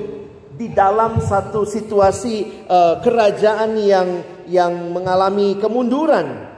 [0.53, 4.09] di dalam satu situasi eh, kerajaan yang
[4.45, 6.53] yang mengalami kemunduran.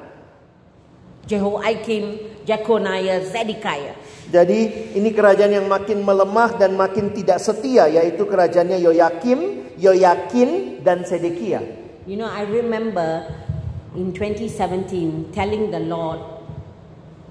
[1.22, 3.94] Jehoiakim, Jeconiah, Zedekiah.
[4.28, 11.00] Jadi ini kerajaan yang makin melemah dan makin tidak setia yaitu kerajaannya Yoyakim, Yoyakin dan
[11.08, 11.64] Sedekia.
[12.04, 13.24] You know, I remember
[13.96, 16.20] in 2017 telling the Lord,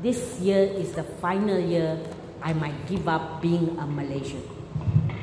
[0.02, 2.02] this year is the final year
[2.42, 4.42] I might give up being a Malaysian.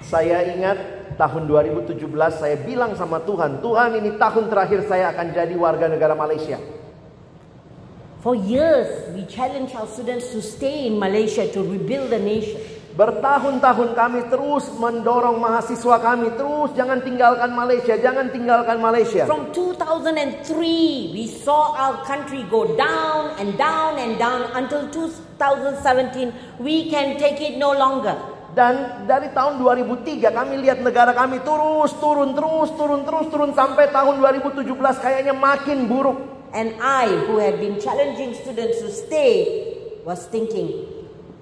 [0.06, 0.78] Saya ingat
[1.18, 2.06] tahun 2017
[2.38, 6.58] saya bilang sama Tuhan, Tuhan ini tahun terakhir saya akan jadi warga negara Malaysia.
[8.24, 12.56] For years, we challenge our students to stay in Malaysia to rebuild the nation.
[12.96, 19.28] Bertahun-tahun kami terus mendorong mahasiswa kami terus jangan tinggalkan Malaysia, jangan tinggalkan Malaysia.
[19.28, 26.64] From 2003, we saw our country go down and down and down until 2017.
[26.64, 28.16] We can take it no longer.
[28.56, 33.92] Dan dari tahun 2003 kami lihat negara kami terus turun terus turun terus turun sampai
[33.92, 36.33] tahun 2017 kayaknya makin buruk.
[36.54, 39.74] And I, who had been challenging students to stay,
[40.06, 40.86] was thinking,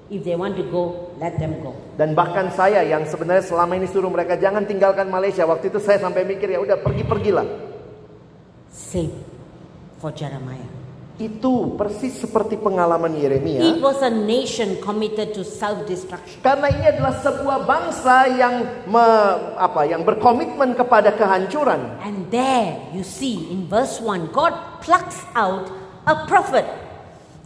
[0.09, 1.77] if they want to go, let them go.
[2.01, 5.45] Dan bahkan saya yang sebenarnya selama ini suruh mereka jangan tinggalkan Malaysia.
[5.45, 7.45] Waktu itu saya sampai mikir ya udah pergi-pergilah.
[8.73, 9.13] Same
[10.01, 10.72] for Jeremiah.
[11.23, 13.79] Itu persis seperti pengalaman It Yeremia.
[13.79, 16.43] was a nation committed to self-destruction.
[16.43, 21.79] Karena ini adalah sebuah bangsa yang me- apa yang berkomitmen kepada kehancuran.
[22.03, 24.51] And there you see in verse 1, God
[24.83, 25.71] plucks out
[26.11, 26.67] a prophet.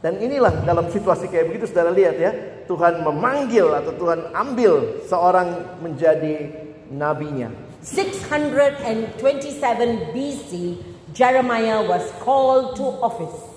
[0.00, 2.32] Dan inilah dalam situasi kayak begitu saudara lihat ya,
[2.64, 5.52] Tuhan memanggil atau Tuhan ambil seorang
[5.84, 6.48] menjadi
[6.88, 7.52] nabinya.
[7.84, 10.80] 627 BC,
[11.12, 13.55] Jeremiah was called to office.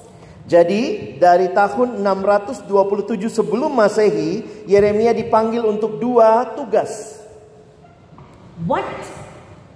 [0.49, 2.65] Jadi dari tahun 627
[3.29, 7.21] sebelum Masehi, Yeremia dipanggil untuk dua tugas.
[8.65, 8.89] What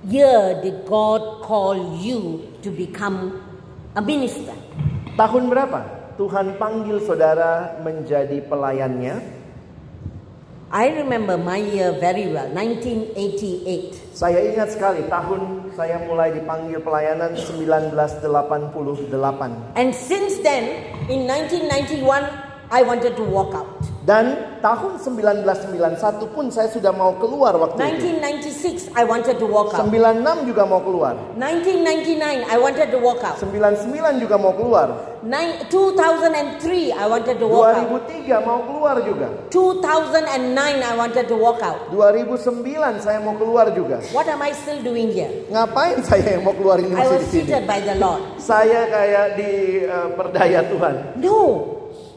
[0.10, 3.38] year did God call you to become
[3.94, 4.58] a minister?
[5.14, 6.10] Tahun berapa?
[6.18, 9.22] Tuhan panggil saudara menjadi pelayannya.
[10.74, 14.18] I remember my year very well, 1988.
[14.18, 19.74] Saya ingat sekali tahun saya mulai dipanggil pelayanan 1988.
[19.74, 23.70] And since then, in 1991, I wanted to walk out.
[24.04, 28.18] Dan tahun 1991 pun saya sudah mau keluar waktu itu.
[28.90, 29.86] 1996, I wanted to walk out.
[29.88, 31.14] 96 juga mau keluar.
[31.38, 33.38] 1999, I wanted to walk out.
[33.40, 34.88] 99 juga mau keluar.
[35.24, 37.88] Nine, 2003, I wanted to walk out.
[38.12, 39.28] 2003 mau keluar juga.
[39.54, 41.80] 2009, I wanted to walk out.
[41.94, 44.02] 2009 saya mau keluar juga.
[44.12, 45.32] What am I still doing here?
[45.48, 47.48] Ngapain saya yang mau keluar ini I masih was di sini?
[47.48, 48.20] seated by the Lord.
[48.36, 49.52] Saya kayak di
[49.88, 50.96] eh, perdaya Tuhan.
[51.24, 51.40] No,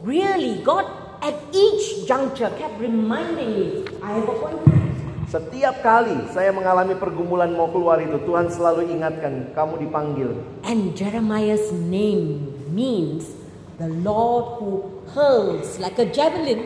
[0.03, 0.85] really, God
[1.21, 3.67] at each juncture kept reminding me,
[4.01, 4.85] I have appointed you.
[5.27, 10.31] Setiap kali saya mengalami pergumulan mau keluar itu, Tuhan selalu ingatkan, kamu dipanggil.
[10.63, 13.27] And Jeremiah's name means
[13.75, 16.63] the Lord who hurls like a javelin.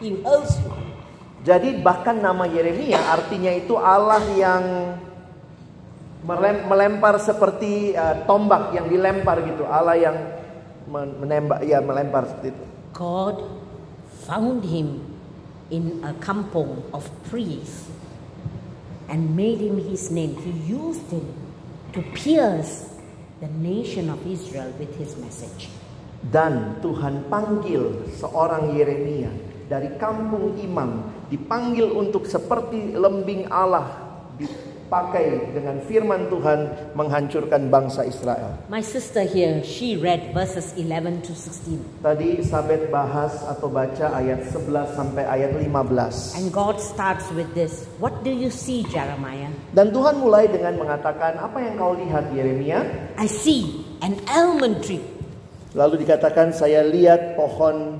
[0.00, 0.72] He hurls you.
[1.46, 4.64] Jadi bahkan nama Yeremia artinya itu Allah yang
[6.26, 9.62] melem- melempar seperti uh, tombak yang dilempar gitu.
[9.62, 10.16] Allah yang
[10.88, 12.64] menembak ya melempar seperti itu.
[12.96, 13.36] God
[14.24, 15.02] found him
[15.70, 17.90] in a kampong of priests
[19.10, 20.34] and made him his name.
[20.38, 21.26] He used him
[21.92, 22.90] to pierce
[23.42, 25.68] the nation of Israel with his message.
[26.26, 29.30] Dan Tuhan panggil seorang Yeremia
[29.66, 34.06] dari kampung imam dipanggil untuk seperti lembing Allah
[34.86, 38.54] dipakai dengan firman Tuhan menghancurkan bangsa Israel.
[38.70, 42.06] My sister here, she read verses 11 to 16.
[42.06, 46.38] Tadi Sabet bahas atau baca ayat 11 sampai ayat 15.
[46.38, 49.50] And God starts with this What do you see, Jeremiah?
[49.74, 52.86] Dan Tuhan mulai dengan mengatakan, apa yang kau lihat Yeremia?
[53.18, 55.02] I see an almond tree.
[55.74, 57.98] Lalu dikatakan, saya lihat pohon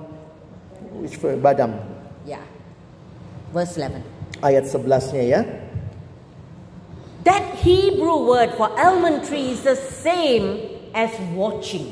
[1.42, 1.75] badam.
[2.22, 2.46] Yeah.
[3.51, 4.07] Verse 11.
[4.38, 5.66] Ayat 11-nya ya.
[7.27, 10.62] That Hebrew word for almond tree is the same
[10.95, 11.91] as watching.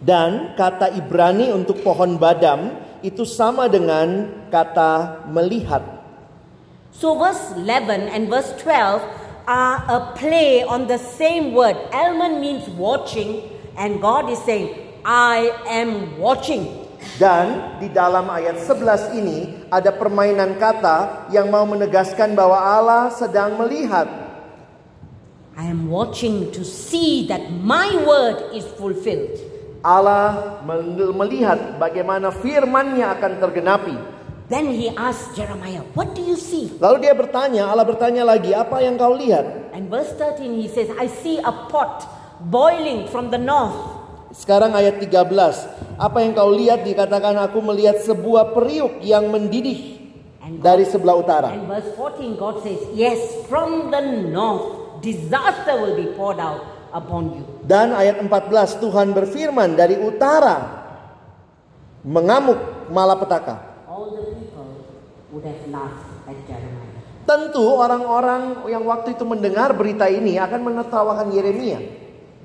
[0.00, 5.84] Dan kata Ibrani untuk pohon badam itu sama dengan kata melihat.
[6.96, 9.04] So verse 11 and verse 12
[9.44, 11.76] are a play on the same word.
[11.92, 13.44] Almond means watching
[13.76, 14.72] and God is saying,
[15.04, 16.88] I am watching.
[17.20, 23.60] Dan di dalam ayat 11 ini ada permainan kata yang mau menegaskan bahwa Allah sedang
[23.60, 24.29] melihat.
[25.60, 29.36] I am watching to see that my word is fulfilled.
[29.84, 33.92] Allah mel- melihat bagaimana firman-Nya akan tergenapi.
[34.48, 36.72] Then he asked Jeremiah, What do you see?
[36.80, 39.76] Lalu dia bertanya, Allah bertanya lagi, apa yang kau lihat?
[39.76, 42.08] And verse 13 he says, I see a pot
[42.40, 43.76] boiling from the north.
[44.32, 46.00] Sekarang ayat 13.
[46.00, 50.00] Apa yang kau lihat dikatakan aku melihat sebuah periuk yang mendidih
[50.40, 51.52] And, dari sebelah utara.
[51.52, 54.00] and verse 14 God says, Yes, from the
[54.32, 57.44] north disaster will be poured out upon you.
[57.64, 58.30] Dan ayat 14
[58.80, 60.80] Tuhan berfirman dari utara
[62.06, 63.84] mengamuk malapetaka.
[63.88, 64.68] All the people
[65.34, 66.88] would have laughed at Jeremiah.
[67.28, 71.78] Tentu orang-orang yang waktu itu mendengar berita ini akan menertawakan Yeremia.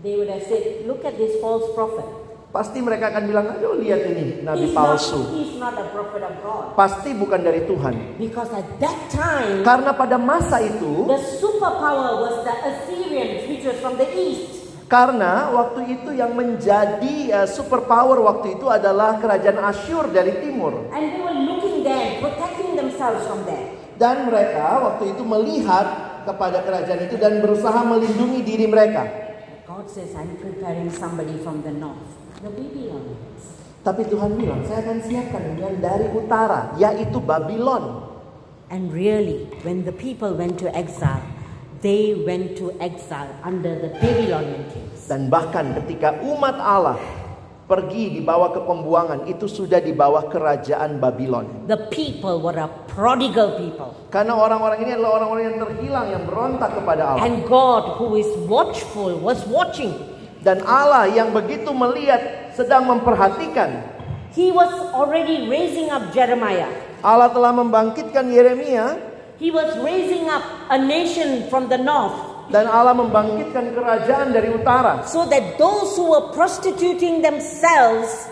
[0.06, 2.25] They would have said, Look at this false prophet.
[2.56, 5.20] Pasti mereka akan bilang, aduh lihat ini nabi He's not, palsu.
[5.36, 6.72] he's not a prophet of God.
[6.72, 8.16] Pasti bukan dari Tuhan.
[8.16, 13.76] Because at that time, Karena pada masa itu, the superpower was the Assyrians, which was
[13.84, 14.64] from the east.
[14.88, 20.88] karena waktu itu yang menjadi uh, superpower waktu itu adalah kerajaan Asyur dari timur.
[20.96, 23.68] And they were looking there, protecting themselves from there.
[24.00, 25.88] Dan mereka waktu itu melihat
[26.24, 29.04] kepada kerajaan itu dan berusaha melindungi diri mereka.
[29.68, 32.25] God says, I'm preparing somebody from the north.
[33.86, 38.02] Tapi Tuhan bilang, saya akan siapkan yang dari utara, yaitu Babylon.
[38.74, 41.22] And really, when the people went to exile,
[41.86, 45.06] they went to exile under the Babylonian kings.
[45.06, 46.98] Dan bahkan ketika umat Allah
[47.70, 51.70] pergi dibawa ke pembuangan, itu sudah di bawah kerajaan Babylon.
[51.70, 53.94] The people were a prodigal people.
[54.10, 57.22] Karena orang-orang ini adalah orang-orang yang terhilang, yang berontak kepada Allah.
[57.22, 59.94] And God, who is watchful, was watching.
[60.46, 63.82] Dan Allah yang begitu melihat, sedang memperhatikan.
[64.38, 66.70] He was already raising up Jeremiah.
[67.02, 68.98] Allah telah membangkitkan Yeremia
[69.36, 72.16] He was raising up a nation from the north
[72.54, 75.02] dan Allah membangkitkan kerajaan dari utara.
[75.04, 78.30] so that those who were prostituting themselves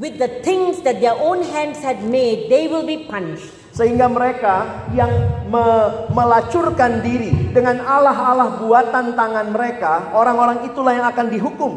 [0.00, 3.59] with the things that their own hands had made, they will be punished.
[3.70, 5.10] Sehingga mereka yang
[5.46, 11.72] me- melacurkan diri dengan Allah-Allah buatan tangan mereka, orang-orang itulah yang akan dihukum.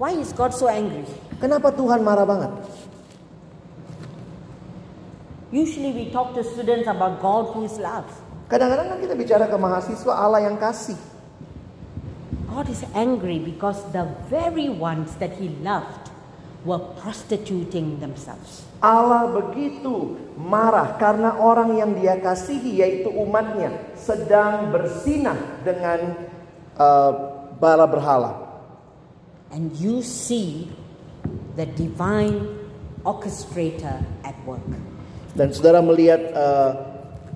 [0.00, 1.04] Why is God so angry?
[1.36, 2.52] Kenapa Tuhan marah banget?
[5.52, 8.08] Usually we talk to students about God who is love.
[8.48, 10.96] Kadang-kadang kan kita bicara ke mahasiswa Allah yang kasih.
[12.48, 16.01] God is angry because the very ones that he loved
[16.62, 18.66] were prostituting themselves.
[18.82, 26.18] Allah begitu marah karena orang yang dia kasihi yaitu umatnya sedang bersinah dengan
[26.74, 27.12] uh,
[27.62, 28.42] bala berhala.
[29.54, 30.72] And you see
[31.54, 32.48] the divine
[33.06, 34.64] orchestrator at work.
[35.32, 36.91] Dan saudara melihat uh,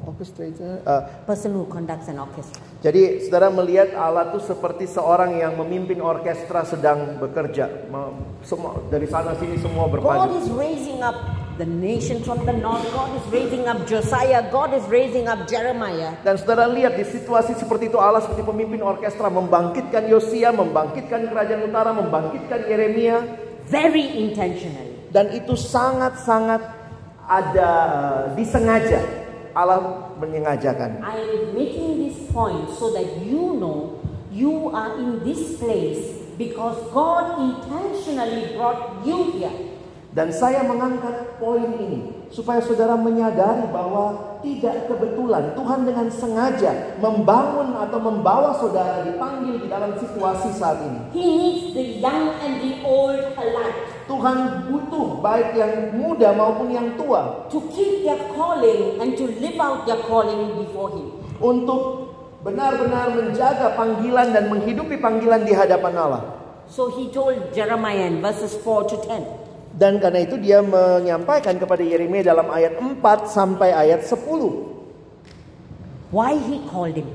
[0.06, 2.62] orchestrator, uh, Person who conducts an orchestra.
[2.80, 7.90] jadi saudara melihat Allah tuh seperti seorang yang memimpin orkestra sedang bekerja.
[8.46, 10.38] Semua dari sana sini semua God berpadu.
[10.38, 11.18] is raising up
[11.58, 12.84] the nation from the north.
[12.94, 14.46] God is raising up Josiah.
[14.52, 16.14] God is raising up Jeremiah.
[16.22, 21.66] Dan saudara lihat di situasi seperti itu Allah seperti pemimpin orkestra membangkitkan Yosia, membangkitkan kerajaan
[21.66, 23.18] utara, membangkitkan Yeremia.
[23.66, 25.10] Very intentionally.
[25.10, 26.62] Dan itu sangat-sangat
[27.26, 29.25] ada eh, disengaja.
[29.56, 31.00] Allah menyengajakan.
[31.00, 36.76] I am making this point so that you know you are in this place because
[36.92, 39.56] God intentionally brought you here.
[40.12, 47.76] Dan saya mengangkat poin ini supaya saudara menyadari bahwa tidak kebetulan Tuhan dengan sengaja membangun
[47.76, 51.00] atau membawa saudara dipanggil di dalam situasi saat ini.
[51.12, 56.94] He needs the young and the old alike Tuhan butuh baik yang muda maupun yang
[56.94, 61.16] tua to keep their calling and to live out their calling before Him.
[61.40, 62.08] untuk
[62.40, 66.22] benar-benar menjaga panggilan dan menghidupi panggilan di hadapan Allah.
[66.70, 69.76] So He told Jeremiah in verses 4 to 10.
[69.76, 72.96] Dan karena itu dia menyampaikan kepada Yeremia dalam ayat 4
[73.28, 74.16] sampai ayat 10.
[76.14, 77.12] Why He called him.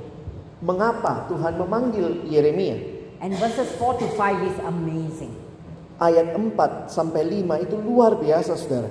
[0.61, 2.77] Mengapa Tuhan memanggil Yeremia?
[3.17, 5.40] And verses 4 to 5 is amazing.
[6.01, 8.89] Ayat 4 sampai 5 itu luar biasa saudara.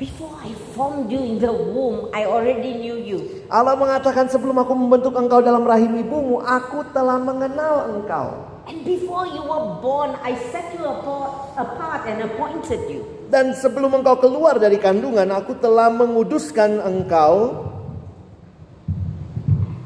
[0.00, 3.44] Before I formed you in the womb, I already knew you.
[3.52, 8.48] Allah mengatakan sebelum aku membentuk engkau dalam rahim ibumu, aku telah mengenal engkau.
[8.64, 13.04] And before you were born, I set you apart, and appointed you.
[13.28, 17.67] Dan sebelum engkau keluar dari kandungan, aku telah menguduskan engkau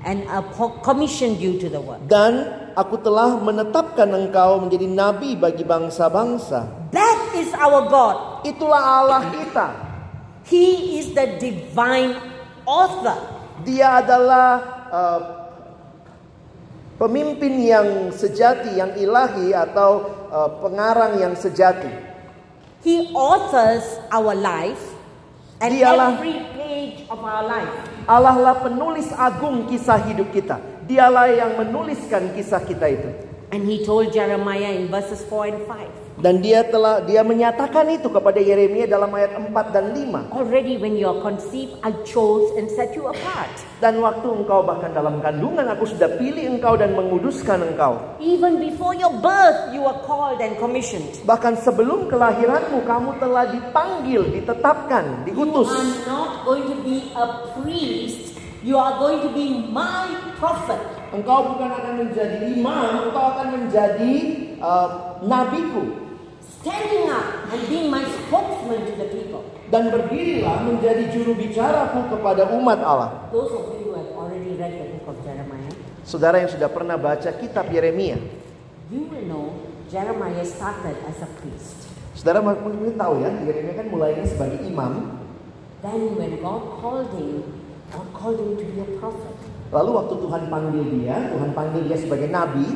[0.02, 0.26] and
[0.82, 2.02] commissioned you to the work.
[2.10, 6.90] dan aku telah menetapkan engkau menjadi nabi bagi bangsa-bangsa.
[6.90, 8.42] That is our God.
[8.42, 9.66] Itulah Allah kita.
[10.48, 12.18] He is the divine
[12.66, 13.14] author.
[13.62, 14.48] Dia adalah
[14.90, 15.20] uh,
[16.98, 21.90] pemimpin yang sejati, yang ilahi atau uh, pengarang yang sejati.
[22.82, 24.82] He authors our life
[25.62, 27.91] and Dialah- every page of our life.
[28.06, 30.58] Allah lah penulis agung kisah hidup kita.
[30.90, 33.10] Dialah yang menuliskan kisah kita itu.
[33.54, 36.01] And he told Jeremiah in verses 4 and 5.
[36.20, 40.28] Dan dia telah dia menyatakan itu kepada Yeremia dalam ayat 4 dan 5.
[40.36, 43.48] Already when you are conceived, I chose and set you apart.
[43.80, 47.96] Dan waktu engkau bahkan dalam kandungan aku sudah pilih engkau dan menguduskan engkau.
[48.20, 51.08] Even before your birth, you were called and commissioned.
[51.24, 55.72] Bahkan sebelum kelahiranmu kamu telah dipanggil, ditetapkan, You diutus.
[55.72, 60.78] are not going to be a priest, you are going to be my prophet.
[61.12, 64.14] Engkau bukan akan menjadi imam, engkau akan menjadi
[64.60, 64.88] uh,
[65.24, 66.01] nabiku.
[66.62, 69.42] Standing up and being my spokesman to the people.
[69.66, 73.26] Dan berdirilah menjadi juru bicaraku kepada umat Allah.
[73.34, 75.74] Those of you who have already read the book of Jeremiah,
[76.06, 78.14] Saudara yang sudah pernah baca kitab Yeremia,
[78.94, 79.44] you will know
[79.90, 81.90] Jeremiah started as a priest.
[82.12, 85.18] saudara mungkin tahu ya, Yeremia kan mulainya sebagai imam.
[85.82, 87.42] Then when God called him,
[87.90, 89.34] God called him to be a prophet.
[89.74, 92.66] Lalu waktu Tuhan panggil dia, Tuhan panggil dia sebagai nabi.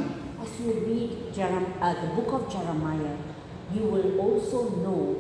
[0.42, 3.14] As you read Jerem- uh, the book of Jeremiah,
[3.74, 5.16] you will also know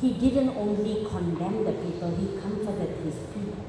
[0.00, 3.60] he didn't only condemn the people, he comforted his people.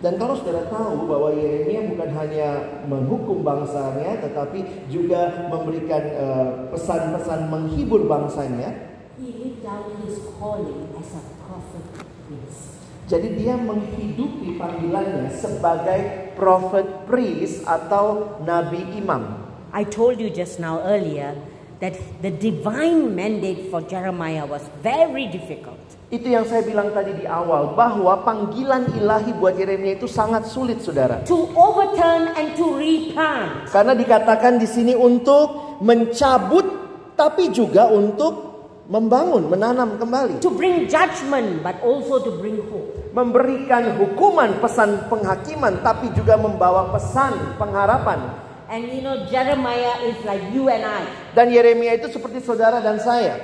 [0.00, 2.48] Dan kalau saudara tahu bahwa Yeremia bukan hanya
[2.88, 8.96] menghukum bangsanya, tetapi juga memberikan eh, pesan-pesan menghibur bangsanya.
[9.20, 11.84] He lived out his calling as a prophet
[12.24, 12.80] priest.
[13.12, 19.36] Jadi dia menghidupi panggilannya sebagai prophet priest atau nabi imam.
[19.76, 21.36] I told you just now earlier
[21.80, 25.80] that the divine mandate for Jeremiah was very difficult.
[26.10, 30.82] Itu yang saya bilang tadi di awal bahwa panggilan ilahi buat Yeremia itu sangat sulit,
[30.82, 31.22] saudara.
[31.24, 33.70] To overturn and to replant.
[33.70, 36.66] Karena dikatakan di sini untuk mencabut,
[37.14, 38.50] tapi juga untuk
[38.90, 43.00] membangun, menanam kembali, To bring judgment, but also to bring hope.
[43.10, 48.49] memberikan hukuman, pesan penghakiman, tapi juga membawa pesan pengharapan.
[48.70, 51.02] And you know, Jeremiah is like you and I.
[51.34, 53.42] Dan Yeremia itu seperti saudara dan saya.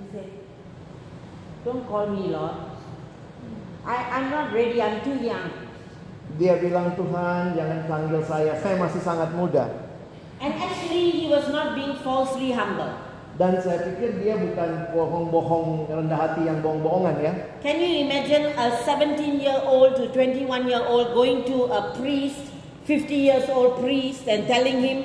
[0.00, 0.32] He said,
[1.68, 2.72] Don't call me Lord.
[3.84, 5.52] I, I'm not ready, I'm too young.
[6.40, 9.68] Dia bilang Tuhan jangan panggil saya, saya masih sangat muda.
[10.40, 12.96] And actually, he was not being falsely humble.
[13.36, 17.32] Dan saya pikir dia bukan bohong-bohong rendah hati yang bohong-bohongan ya.
[17.60, 22.53] Can you imagine a 17 year old to 21 year old going to a priest,
[22.84, 24.98] 50 years old priest, and telling him,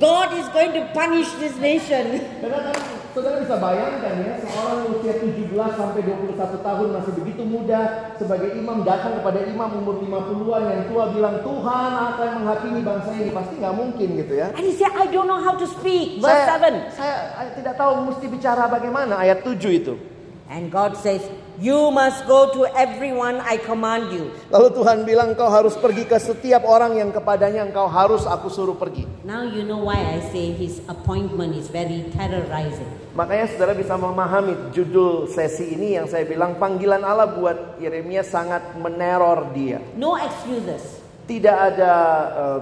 [0.00, 2.24] God is going to punish this nation?
[3.10, 8.86] Saudara bisa bayangkan ya, seorang usia 17 sampai 21 tahun masih begitu muda sebagai imam
[8.86, 13.74] datang kepada imam umur 50-an yang tua bilang Tuhan akan menghakimi bangsa ini pasti nggak
[13.74, 14.54] mungkin gitu ya.
[14.54, 16.22] And he said, I don't know how to speak.
[16.22, 16.94] Verse Saya, 7.
[16.94, 17.14] saya
[17.58, 19.98] tidak tahu mesti bicara bagaimana ayat 7 itu.
[20.46, 21.26] And God says,
[21.60, 24.32] You must go to everyone I command you.
[24.48, 28.80] Lalu Tuhan bilang kau harus pergi ke setiap orang yang kepadanya engkau harus aku suruh
[28.80, 29.04] pergi.
[29.28, 32.88] Now you know why I say his appointment is very terrorizing.
[33.12, 38.80] Makanya saudara bisa memahami judul sesi ini yang saya bilang panggilan Allah buat Yeremia sangat
[38.80, 39.84] meneror dia.
[40.00, 41.04] No excuses.
[41.28, 41.92] Tidak ada
[42.40, 42.60] eh,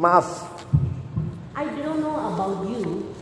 [0.00, 0.48] maaf.
[1.52, 3.12] I don't know about you.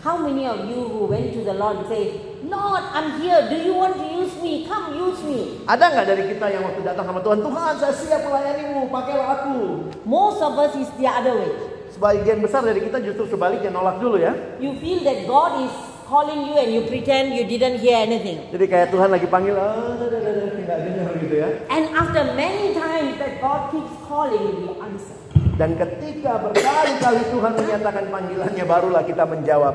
[0.00, 3.42] How many of you who went to the Lord say, Lord, I'm here.
[3.50, 4.70] Do you want to use me?
[4.70, 5.66] Come use me.
[5.66, 9.58] Ada nggak dari kita yang waktu datang sama Tuhan, Tuhan saya siap melayanimu, pakailah aku.
[10.06, 11.50] Most of us is the other way.
[11.90, 14.30] Sebagian besar dari kita justru sebaliknya nolak dulu ya.
[14.62, 15.74] You feel that God is
[16.06, 18.46] calling you and you pretend you didn't hear anything.
[18.54, 21.48] Jadi kayak Tuhan lagi panggil, ah, dah, nggak dengar gitu ya.
[21.66, 25.18] And after many times that God keeps calling, we answer.
[25.56, 29.74] Dan ketika berkali-kali Tuhan menyatakan panggilannya, barulah kita menjawab.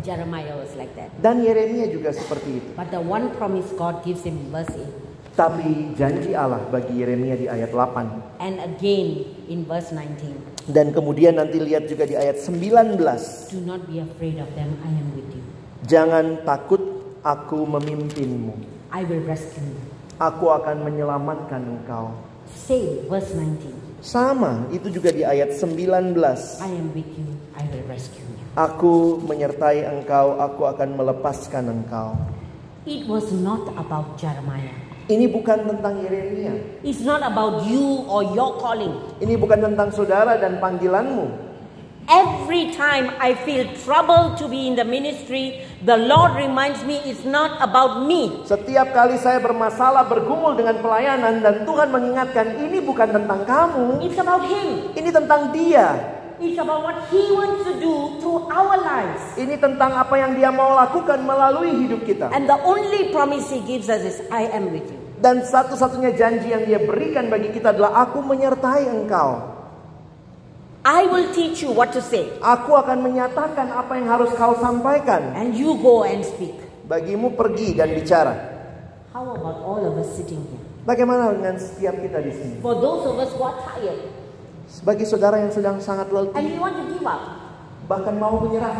[0.00, 1.12] And Jeremiah was like that.
[1.20, 2.72] Dan Yeremia juga seperti itu.
[2.72, 7.44] But the one promise God gives him verse 8 Tapi janji Allah bagi Yeremia di
[7.52, 8.40] ayat 8.
[8.40, 12.96] and again in verse 19 Dan kemudian nanti lihat juga di ayat 19.
[13.52, 15.44] Do not be afraid of them, I am with you.
[15.84, 16.80] Jangan takut
[17.20, 18.56] aku memimpinmu.
[18.96, 19.84] I will rescue you.
[20.16, 22.16] Aku akan menyelamatkan engkau.
[22.48, 24.00] Same, verse 19.
[24.00, 26.16] Sama, itu juga di ayat 19.
[26.64, 28.39] I am with you, I will rescue you.
[28.58, 32.18] Aku menyertai engkau, aku akan melepaskan engkau.
[32.82, 34.74] It was not about Jeremiah.
[35.06, 36.82] Ini bukan tentang Yeremia.
[36.82, 38.90] It's not about you or your calling.
[39.22, 41.50] Ini bukan tentang saudara dan panggilanmu.
[42.10, 47.22] Every time I feel trouble to be in the ministry, the Lord reminds me it's
[47.22, 48.42] not about me.
[48.50, 54.18] Setiap kali saya bermasalah, bergumul dengan pelayanan dan Tuhan mengingatkan ini bukan tentang kamu, It's
[54.18, 54.90] about Him.
[54.98, 56.18] ini tentang Dia.
[56.40, 59.36] It's about what He wants to do through our lives.
[59.36, 62.32] Ini tentang apa yang Dia mau lakukan melalui hidup kita.
[62.32, 64.96] And the only promise He gives us is, I am with you.
[65.20, 69.52] Dan satu-satunya janji yang Dia berikan bagi kita adalah aku menyertai engkau.
[70.80, 72.32] I will teach you what to say.
[72.40, 75.36] Aku akan menyatakan apa yang harus kau sampaikan.
[75.36, 76.56] And you go and speak.
[76.88, 78.32] Bagimu pergi dan bicara.
[79.12, 80.64] How about all of us sitting here?
[80.88, 82.54] Bagaimana dengan setiap kita di sini?
[82.64, 84.19] For those of us who are tired
[84.80, 87.22] Bagi saudara yang sedang sangat and letih, we want to give up,
[87.90, 88.74] bahkan mau menyerah.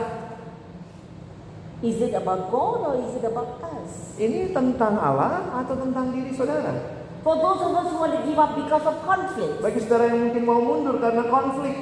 [1.82, 4.14] is it about God or is it about us?
[4.20, 7.00] Ini tentang Allah atau tentang diri saudara?
[7.20, 10.30] For those of us who want to give up because of conflict, Bagi saudara yang
[10.30, 11.76] mungkin mau mundur karena konflik,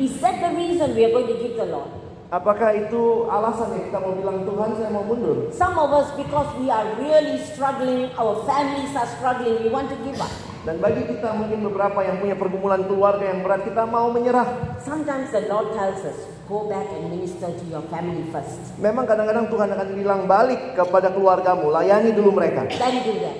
[0.00, 2.02] is that the reason we are going to give the Lord?
[2.32, 5.52] apakah itu alasan yang kita mau bilang Tuhan saya mau mundur?
[5.52, 9.98] Some of us, because we are really struggling, our families are struggling, we want to
[10.00, 10.32] give up.
[10.62, 14.78] Dan bagi kita mungkin beberapa yang punya pergumulan keluarga yang berat, kita mau menyerah.
[14.78, 16.14] Sometimes the Lord tells us,
[16.46, 18.78] go back and minister to your family first.
[18.78, 22.70] Memang kadang-kadang Tuhan akan bilang balik kepada keluargamu, layani dulu mereka.
[22.78, 23.38] Then do that.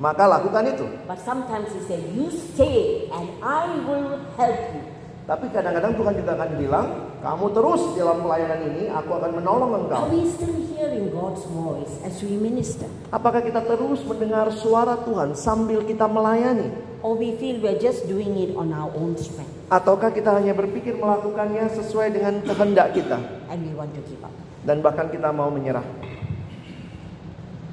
[0.00, 0.88] Maka lakukan itu.
[1.04, 4.91] But sometimes He says, you stay and I will help you.
[5.32, 6.86] Tapi kadang-kadang Tuhan juga akan bilang,
[7.24, 10.02] kamu terus dalam pelayanan ini, aku akan menolong Are engkau.
[10.12, 12.84] we still hearing God's voice as we minister?
[13.08, 16.68] Apakah kita terus mendengar suara Tuhan sambil kita melayani?
[17.00, 21.00] Or we feel we're just doing it on our own strength Ataukah kita hanya berpikir
[21.00, 23.16] melakukannya sesuai dengan kehendak kita?
[23.48, 24.36] and we want to give up?
[24.68, 25.82] Dan bahkan kita mau menyerah.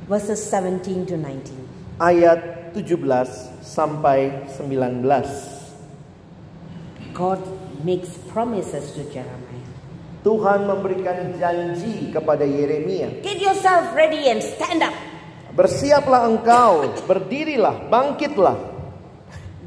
[0.08, 1.44] Verses 17 to 19.
[2.00, 2.88] Ayat 17
[3.60, 5.59] sampai 19.
[7.20, 7.44] God
[7.84, 9.68] makes promises to Jeremiah.
[10.24, 13.20] Tuhan memberikan janji kepada Yeremia.
[13.20, 14.96] Get yourself ready and stand up.
[15.52, 18.56] Bersiaplah engkau, berdirilah, bangkitlah.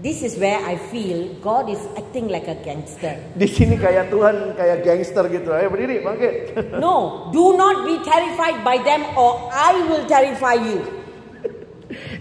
[0.00, 3.20] This is where I feel God is acting like a gangster.
[3.36, 5.52] Di sini kayak Tuhan kayak gangster gitu.
[5.52, 6.34] Ayo berdiri, bangkit.
[6.80, 10.80] No, do not be terrified by them or I will terrify you.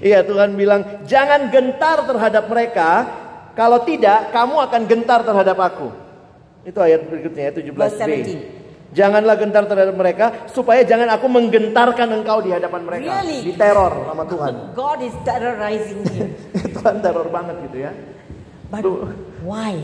[0.04, 3.21] Iya Tuhan bilang jangan gentar terhadap mereka.
[3.54, 5.88] Kalau tidak kamu akan gentar terhadap aku.
[6.62, 7.78] Itu ayat berikutnya ya 17b.
[7.78, 8.62] Verse 17.
[8.92, 13.24] Janganlah gentar terhadap mereka supaya jangan aku menggentarkan engkau di hadapan mereka.
[13.24, 13.56] Really?
[13.56, 14.54] Diteror sama Tuhan.
[14.76, 16.36] God is terrorizing him.
[16.76, 17.92] Tuhan teror banget gitu ya.
[18.68, 19.16] But Tuh.
[19.48, 19.80] why?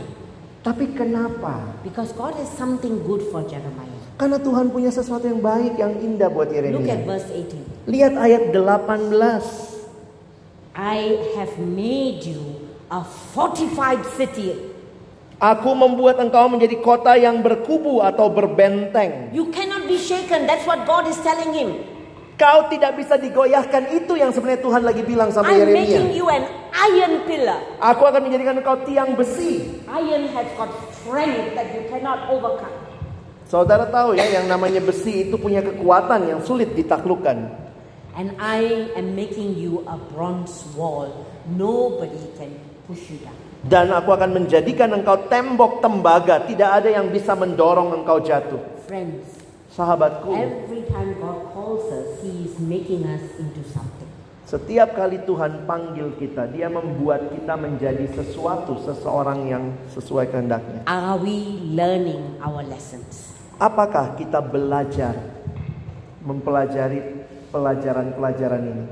[0.60, 1.80] Tapi kenapa?
[1.80, 3.96] Because God has something good for Jeremiah.
[4.20, 7.06] Karena Tuhan punya sesuatu yang baik yang indah buat Look at Yeremia.
[7.08, 7.88] verse 18.
[7.88, 9.78] Lihat ayat 18.
[10.76, 10.98] I
[11.38, 12.57] have made you
[12.88, 13.04] a
[13.36, 14.56] fortified city.
[15.38, 19.30] Aku membuat engkau menjadi kota yang berkubu atau berbenteng.
[19.30, 20.50] You cannot be shaken.
[20.50, 21.78] That's what God is telling him.
[22.34, 26.18] Kau tidak bisa digoyahkan itu yang sebenarnya Tuhan lagi bilang sama I'm making Yeremia.
[26.18, 27.58] you an iron pillar.
[27.82, 29.82] Aku akan menjadikan engkau tiang besi.
[29.90, 32.74] Iron has got strength that you cannot overcome.
[33.46, 37.70] Saudara tahu ya yang namanya besi itu punya kekuatan yang sulit ditaklukkan.
[38.18, 41.10] And I am making you a bronze wall.
[41.46, 42.67] Nobody can.
[43.68, 48.60] Dan aku akan menjadikan engkau tembok tembaga, tidak ada yang bisa mendorong engkau jatuh.
[48.88, 54.08] Friends, Sahabatku, every time God calls us, He is making us into something.
[54.48, 60.88] setiap kali Tuhan panggil kita, Dia membuat kita menjadi sesuatu, seseorang yang sesuai kehendaknya.
[60.88, 63.36] Are we learning our lessons?
[63.60, 65.12] Apakah kita belajar
[66.24, 68.84] mempelajari pelajaran-pelajaran ini?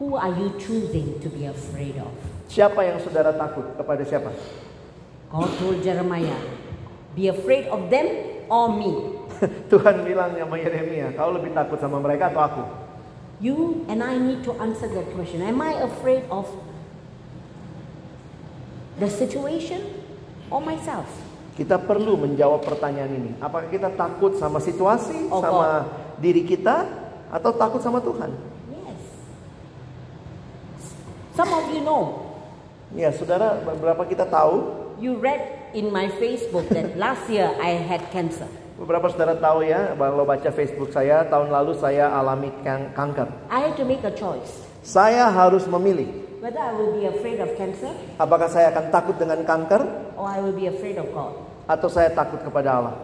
[0.00, 2.37] Who are you choosing to be afraid of?
[2.48, 4.32] Siapa yang saudara takut kepada siapa?
[5.28, 6.40] God told Jeremiah,
[7.12, 8.08] Be afraid of them
[8.48, 8.92] or me.
[9.72, 12.62] Tuhan bilang sama Yeremia, kau lebih takut sama mereka atau aku?
[13.38, 15.44] You and I need to answer that question.
[15.44, 16.48] Am I afraid of
[18.98, 19.78] the situation
[20.50, 21.06] or myself?
[21.54, 23.32] Kita perlu menjawab pertanyaan ini.
[23.42, 26.86] Apakah kita takut sama situasi, Oh, sama diri kita,
[27.34, 28.30] atau takut sama Tuhan?
[28.74, 29.02] Yes.
[31.34, 32.27] Some of you know,
[32.96, 35.40] Ya, saudara, beberapa kita tahu, you read
[35.76, 38.48] in my Facebook that last year I had cancer.
[38.78, 43.28] beberapa saudara tahu ya, kalau baca Facebook saya, tahun lalu saya alami kan- kanker.
[43.50, 46.06] I had to make a choice Saya harus memilih,
[46.40, 49.82] whether I will be afraid of cancer apakah saya akan takut dengan kanker,
[50.16, 51.36] or I will be afraid of God.
[51.66, 52.94] atau saya takut kepada Allah.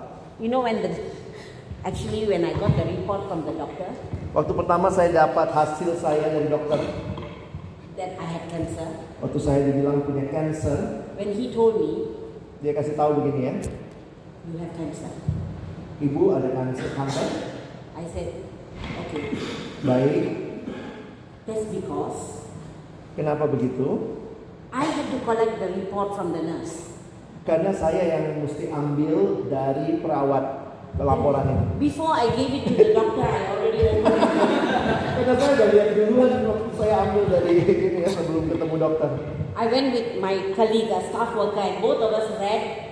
[0.41, 0.95] You know when the
[1.85, 3.91] actually when I got the report from the doctor
[4.33, 6.81] Waktu pertama saya dapat hasil saya dari dokter,
[7.95, 8.89] that I had cancer,
[9.25, 12.13] waktu saya dibilang punya cancer, when he told me
[12.61, 13.55] dia kasih tahu begini ya,
[14.45, 15.09] you have cancer,
[16.05, 17.29] ibu ada kanker, kanker,
[17.97, 18.45] I said,
[19.09, 19.33] okay,
[19.81, 20.25] baik,
[21.49, 22.45] that's because
[23.17, 24.21] kenapa begitu?
[24.75, 26.93] I had to collect the report from the nurse.
[27.45, 30.64] Karena saya yang mesti ambil dari perawat
[30.99, 31.65] laporan ini.
[31.83, 33.83] Before I gave it to the doctor, I already.
[35.15, 39.11] Karena saya udah lihat duluan waktu saya ambil dari ini ya sebelum ketemu dokter.
[39.55, 42.91] I went with my colleague, a staff worker, and both of us read,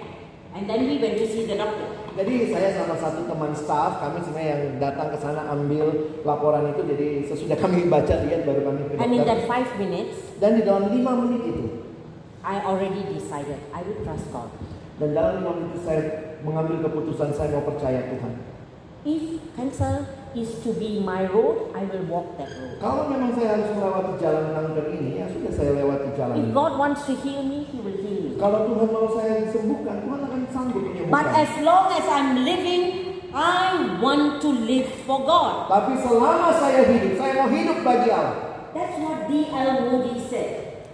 [0.54, 1.86] and then we went to see the doctor.
[2.12, 6.82] Jadi saya sama satu teman staff kami sebenarnya yang datang ke sana ambil laporan itu.
[6.84, 10.62] Jadi sesudah kami baca lihat baru kami ke And in that five minutes, Dan di
[10.66, 11.64] dalam lima menit itu
[12.42, 14.50] I already decided I will trust God.
[14.98, 18.32] dan dalam lima menit saya mengambil keputusan saya mau percaya Tuhan.
[19.02, 22.78] If cancer is to be my road, I will walk that road.
[22.78, 26.54] Kalau memang saya harus melewati jalan kanker ini, ya sudah saya lewati jalan If.
[26.54, 28.38] God wants to heal me, He will heal me.
[28.38, 31.10] Kalau Tuhan mau saya disembuhkan, Tuhan akan sanggup menyembuhkan.
[31.10, 32.82] But as long as I'm living,
[33.34, 35.66] I want to live for God.
[35.66, 38.38] Tapi selama saya hidup, saya mau hidup bagi Allah.
[38.70, 39.70] That's what D.L.
[39.90, 40.52] Moody said.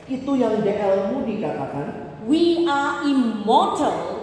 [0.09, 1.13] Itu yang D.L.
[1.13, 2.09] Moody katakan.
[2.25, 4.18] We are immortal,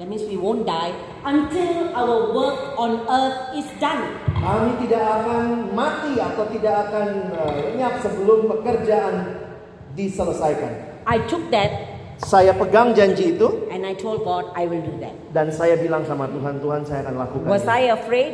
[0.00, 0.96] that means we won't die,
[1.28, 4.00] until our work on earth is done.
[4.40, 9.44] Kami tidak akan mati atau tidak akan eh, lenyap sebelum pekerjaan
[9.92, 11.04] diselesaikan.
[11.04, 15.12] I took that Saya pegang janji itu and I told God, I will do that.
[15.36, 17.48] dan saya bilang sama Tuhan, Tuhan saya akan lakukan.
[17.48, 18.32] Was ini." I afraid?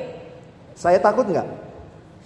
[0.79, 1.47] Saya takut nggak?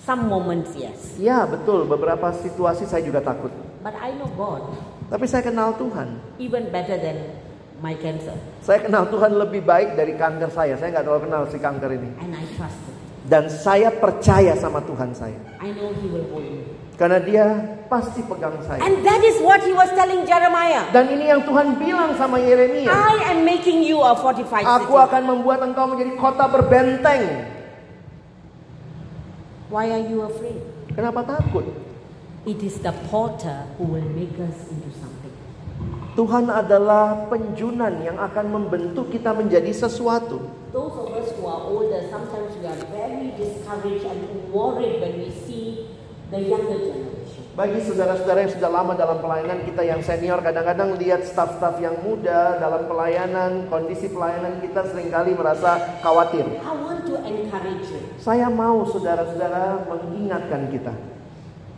[0.00, 1.16] Some moments, yes.
[1.20, 3.52] Ya betul, beberapa situasi saya juga takut.
[3.84, 4.64] But I know God
[5.10, 6.20] Tapi saya kenal Tuhan.
[6.40, 7.49] even better than
[7.80, 8.36] my cancer.
[8.60, 10.76] Saya kenal Tuhan lebih baik dari kanker saya.
[10.76, 12.10] Saya nggak terlalu kenal si kanker ini.
[12.20, 12.94] And I trust Him.
[13.28, 15.36] Dan saya percaya sama Tuhan saya.
[15.60, 16.64] I know He will hold me.
[17.00, 17.44] Karena dia
[17.88, 18.84] pasti pegang saya.
[18.84, 20.92] And that is what He was telling Jeremiah.
[20.92, 22.92] Dan ini yang Tuhan bilang sama Yeremia.
[22.92, 25.04] I am making you a fortified Aku city.
[25.08, 27.48] akan membuat engkau menjadi kota berbenteng.
[29.72, 30.60] Why are you afraid?
[30.92, 31.64] Kenapa takut?
[32.44, 35.29] It is the potter who will make us into something.
[36.20, 40.36] Tuhan adalah penjunan yang akan membentuk kita menjadi sesuatu.
[40.68, 45.32] Those of us who are older, sometimes we are very discouraged and worried when we
[45.32, 45.88] see
[46.28, 47.40] the younger generation.
[47.56, 52.60] Bagi saudara-saudara yang sudah lama dalam pelayanan kita yang senior kadang-kadang lihat staf-staf yang muda
[52.60, 56.44] dalam pelayanan, kondisi pelayanan kita sering kali merasa khawatir.
[56.44, 58.04] I want to encourage you.
[58.20, 60.92] Saya mau saudara-saudara mengingatkan kita.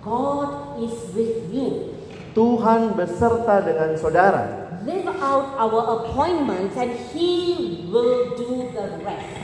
[0.03, 2.02] God is with you.
[2.33, 4.73] Tuhan beserta dengan saudara.
[4.89, 9.37] Live out our appointments and He will do the rest.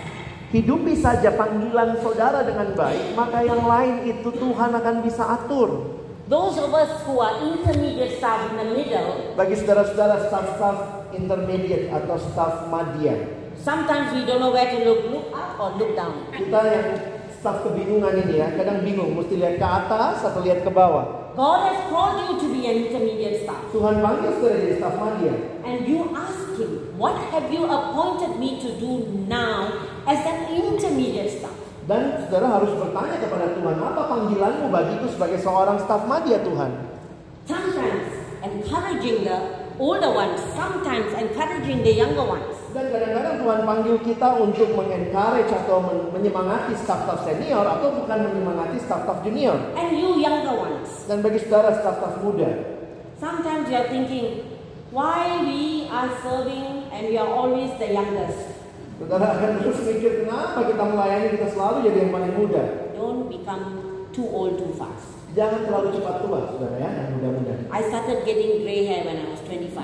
[0.49, 6.01] Hidupi saja panggilan saudara dengan baik, maka yang lain itu Tuhan akan bisa atur.
[6.33, 10.77] Those of us who are intermediate staff in the middle, Bagi saudara-saudara staf-staf
[11.13, 13.29] intermediate atau staf madya,
[13.61, 16.25] sometimes we don't know where to look, look up or look down.
[16.33, 16.89] kita yang
[17.37, 21.28] staf kebingungan ini ya, kadang bingung mesti lihat ke atas atau lihat ke bawah.
[21.39, 23.63] God has called you to be an intermediate staff.
[23.71, 25.35] Tuhan panggil saudara jadi staf madya.
[25.63, 29.71] And you ask Him, What have you appointed me to do now
[30.03, 31.55] as an intermediate staff.
[31.87, 36.71] Dan saudara harus bertanya kepada Tuhan, apa panggilanmu bagiku sebagai seorang staf media Tuhan?
[37.47, 38.09] Sometimes
[38.45, 42.55] encouraging the older ones, sometimes encouraging the younger ones.
[42.69, 48.77] Dan kadang-kadang Tuhan panggil kita untuk mengencourage atau men- menyemangati staf-staf senior atau bukan menyemangati
[48.79, 49.57] staf-staf junior.
[49.73, 51.09] And you younger ones.
[51.09, 52.77] Dan bagi saudara staf-staf muda,
[53.19, 54.47] Sometimes you are thinking,
[54.95, 58.55] why we are serving and we are always the youngest.
[58.99, 62.63] saudara akan terus mikir kenapa kita melayani kita selalu jadi yang paling muda.
[62.95, 63.65] Don't become
[64.11, 65.18] too old too fast.
[65.37, 67.55] Jangan terlalu cepat tua, saudara ya, yang muda-muda.
[67.69, 69.77] I started getting gray hair when I was 25.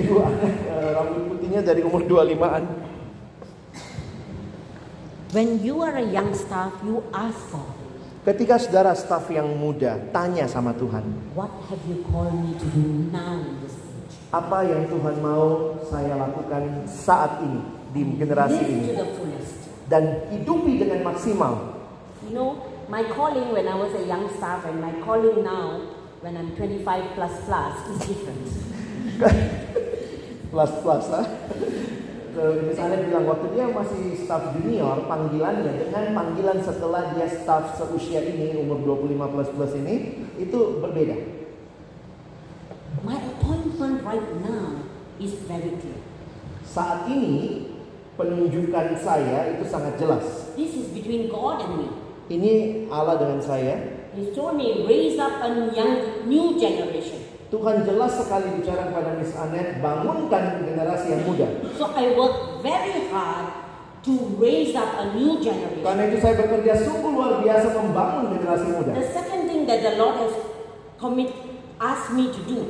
[0.00, 2.64] Ibu anak eh, rambut putihnya dari umur 25-an.
[5.32, 7.72] When you are a young staff, you ask God,
[8.22, 11.02] Ketika saudara staf yang muda tanya sama Tuhan,
[11.34, 14.14] what have you called me to do now in this age?
[14.30, 17.60] apa yang Tuhan mau saya lakukan saat ini
[17.90, 19.54] di generasi Live ini to the fullest.
[19.90, 21.82] dan hidupi dengan maksimal.
[22.22, 22.48] You know,
[22.92, 25.80] my calling when I was a young staff and my calling now
[26.20, 26.84] when I'm 25
[27.16, 28.46] plus plus is different.
[30.52, 31.24] Plus plus lah.
[32.36, 38.20] Eh, Misalnya bilang waktu dia masih staff junior, panggilannya dengan panggilan setelah dia staff seusia
[38.20, 41.16] ini umur 25 plus plus ini itu berbeda.
[43.00, 44.84] My appointment right now
[45.16, 46.04] is very clear.
[46.68, 47.72] Saat ini
[48.20, 50.52] penunjukan saya itu sangat jelas.
[50.52, 52.01] This is between God and me.
[52.30, 53.74] Ini Allah dengan saya.
[54.12, 57.18] He told me, raise up a young, new generation.
[57.48, 61.48] Tuhan jelas sekali bicara kepada Miss Annette, bangunkan generasi yang muda.
[61.76, 63.52] So I work very hard
[64.04, 65.84] to raise up a new generation.
[65.84, 68.92] Karena itu saya bekerja sungguh luar biasa membangun generasi muda.
[68.96, 70.32] The second thing that the Lord has
[70.96, 71.32] commit
[71.80, 72.60] asked me to do,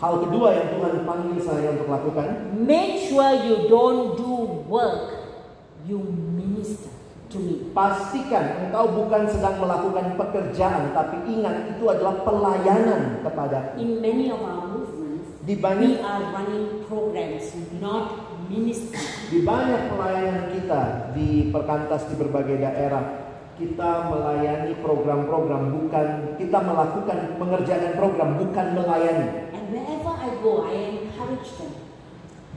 [0.00, 5.28] Hal kedua yang Tuhan panggil saya untuk lakukan, make sure you don't do work,
[5.84, 6.00] you
[6.32, 6.99] minister
[7.30, 7.54] to me.
[7.70, 14.42] pastikan engkau bukan sedang melakukan pekerjaan, tapi ingat itu adalah pelayanan kepada In many of
[14.42, 18.06] our movements, di we banyak are running programs, not
[18.50, 18.98] ministry.
[19.30, 20.82] di banyak pelayanan kita
[21.14, 23.04] di perkantas di berbagai daerah
[23.54, 30.98] kita melayani program-program bukan kita melakukan mengerjakan program bukan melayani And wherever I go, I
[30.98, 31.78] encourage them.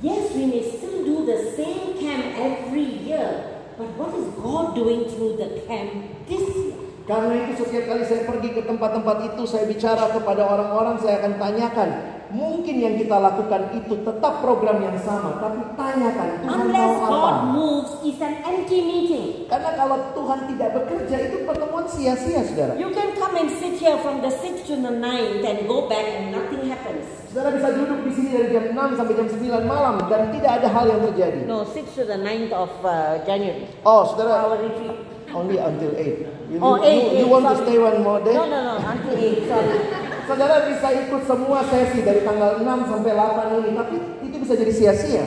[0.02, 5.06] Yes, we may still do the same camp every year, but what is God doing
[5.10, 5.92] through the camp
[6.30, 6.78] this year?
[7.04, 11.36] Karena itu setiap kali saya pergi ke tempat-tempat itu saya bicara kepada orang-orang saya akan
[11.36, 11.90] tanyakan
[12.32, 17.12] mungkin yang kita lakukan itu tetap program yang sama tapi tanyakan Tuhan mau Unless apa
[17.12, 19.28] God moves, it's an empty meeting.
[19.46, 24.00] karena kalau Tuhan tidak bekerja itu pertemuan sia-sia saudara You can come and sit here
[24.00, 27.06] from the 6th to the 9th and go back and nothing happens.
[27.34, 30.68] Saudara bisa duduk di sini dari jam 6 sampai jam 9 malam dan tidak ada
[30.70, 33.66] hal yang terjadi No, 6th to the 9th of uh, January.
[33.82, 34.94] oh saudara Our retreat.
[35.34, 37.66] only until 8 you, Oh, you- 8, you, you 8, want to sorry.
[37.66, 39.78] stay one more day No, no, no, until 8, sorry.
[40.30, 44.72] saudara bisa ikut semua sesi dari tanggal 6 sampai 8 ini tapi itu bisa jadi
[44.72, 45.26] sia-sia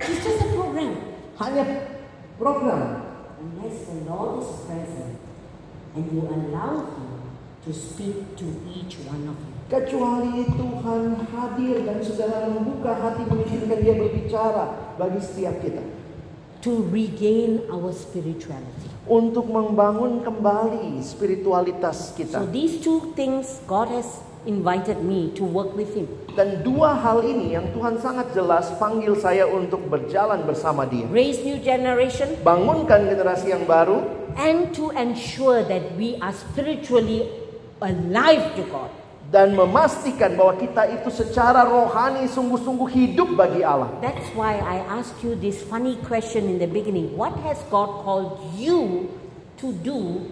[0.00, 0.96] It's just a program.
[1.38, 1.64] hanya
[2.34, 3.04] program
[3.36, 5.20] Unless the Lord is present
[5.92, 7.12] and you allow Him
[7.62, 9.53] to speak to each one of you.
[9.64, 15.80] Kecuali Tuhan hadir dan saudara membuka hati mengizinkan dia berbicara bagi setiap kita.
[16.68, 18.92] To regain our spirituality.
[19.08, 22.44] Untuk membangun kembali spiritualitas So kita.
[22.52, 26.12] these two things God has invited me to work with Him.
[26.36, 31.08] Dan dua hal ini yang Tuhan sangat jelas panggil saya untuk berjalan bersama dia.
[31.08, 34.04] Raise new generation Bangunkan generasi yang baru
[34.36, 37.32] and to ensure that we are spiritually
[37.80, 39.03] alive to God.
[39.34, 43.90] Dan memastikan bahwa kita itu secara rohani sungguh-sungguh hidup bagi Allah.
[43.98, 47.18] That's why I asked you this funny question in the beginning.
[47.18, 49.10] What has God called you
[49.58, 50.22] to do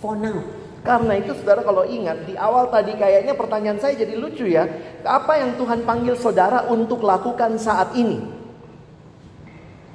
[0.00, 0.40] for now?
[0.80, 4.64] Karena itu saudara kalau ingat di awal tadi kayaknya pertanyaan saya jadi lucu ya.
[5.04, 8.24] Apa yang Tuhan panggil saudara untuk lakukan saat ini?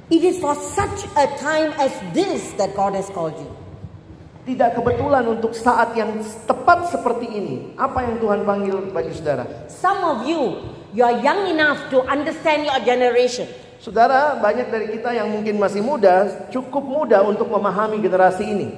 [0.06, 3.61] It is for such a time as this that God has called you.
[4.42, 6.18] Tidak kebetulan untuk saat yang
[6.50, 7.78] tepat seperti ini.
[7.78, 9.46] Apa yang Tuhan panggil bagi saudara?
[9.70, 10.58] Some of you,
[10.90, 13.46] you are young enough to understand your generation.
[13.78, 18.68] Saudara, banyak dari kita yang mungkin masih muda, cukup muda untuk memahami generasi ini.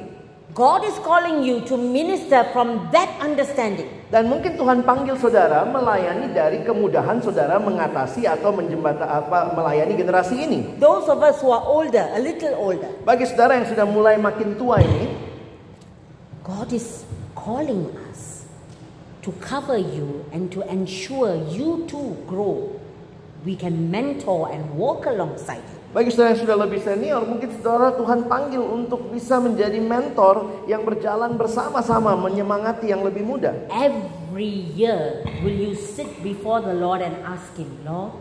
[0.52, 3.88] God is calling you to minister from that understanding.
[4.12, 10.44] Dan mungkin Tuhan panggil saudara melayani dari kemudahan saudara mengatasi atau menjembata apa melayani generasi
[10.44, 10.76] ini.
[10.76, 14.54] Those of us who are older, a little older, Bagi saudara yang sudah mulai makin
[14.60, 15.23] tua ini,
[16.44, 18.44] God is calling us
[19.24, 22.68] to cover you and to ensure you too grow.
[23.48, 25.80] We can mentor and walk alongside you.
[25.96, 30.84] Bagi saudara yang sudah lebih senior, mungkin saudara Tuhan panggil untuk bisa menjadi mentor yang
[30.84, 33.64] berjalan bersama-sama menyemangati yang lebih muda.
[33.72, 38.12] Every year, will you sit before the Lord and ask Him, Lord,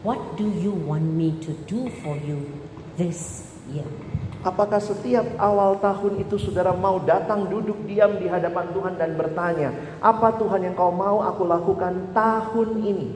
[0.00, 2.48] what do you want me to do for you
[2.96, 4.09] this year?
[4.40, 9.68] Apakah setiap awal tahun itu saudara mau datang duduk diam di hadapan Tuhan dan bertanya,
[10.00, 13.08] apa Tuhan yang kau mau aku lakukan tahun ini?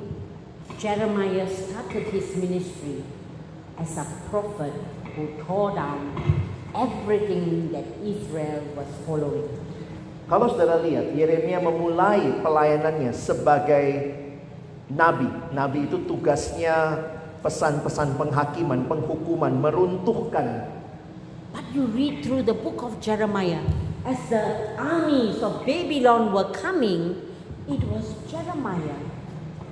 [0.76, 3.00] Jeremiah started his ministry
[3.80, 4.76] as a prophet
[5.16, 6.12] who tore down
[6.76, 9.48] everything that Israel was following.
[10.28, 14.12] Kalau saudara lihat, Yeremia memulai pelayanannya sebagai
[14.92, 15.28] nabi.
[15.56, 17.00] Nabi itu tugasnya
[17.40, 20.73] pesan-pesan penghakiman, penghukuman, meruntuhkan.
[21.54, 23.62] But you read through the book of Jeremiah,
[24.02, 27.30] as the armies of Babylon were coming,
[27.70, 28.98] it was Jeremiah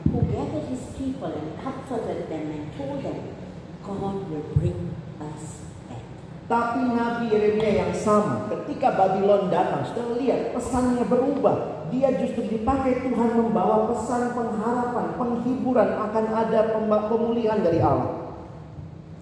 [0.07, 3.35] who gathered his people and comforted them and told them,
[3.83, 6.07] God will bring us back.
[6.47, 11.91] Tapi Nabi Yeremia yang sama ketika Babylon datang, sudah lihat pesannya berubah.
[11.91, 18.39] Dia justru dipakai Tuhan membawa pesan pengharapan, penghiburan akan ada pem- pemulihan dari Allah.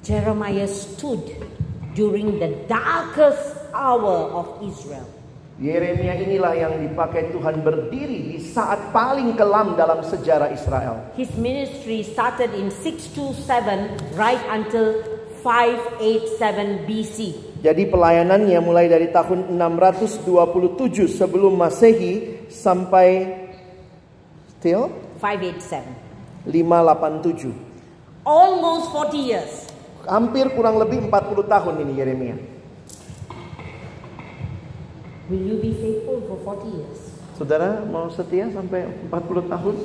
[0.05, 1.25] Jeremiah stood
[1.95, 5.07] during the darkest hour of Israel.
[5.61, 11.13] Yeremia inilah yang dipakai Tuhan berdiri di saat paling kelam dalam sejarah Israel.
[11.21, 15.05] His ministry started in 627 right until
[15.45, 17.17] 587 BC.
[17.61, 23.29] Jadi pelayanannya mulai dari tahun 627 sebelum Masehi sampai
[24.57, 24.89] still
[25.21, 26.49] 587.
[26.49, 27.53] 587.
[28.25, 29.53] Almost 40 years.
[30.09, 32.37] Hampir kurang lebih 40 tahun ini Yeremia.
[35.31, 37.01] Will you be faithful for 40 years?
[37.39, 39.77] Saudara mau setia sampai 40 tahun?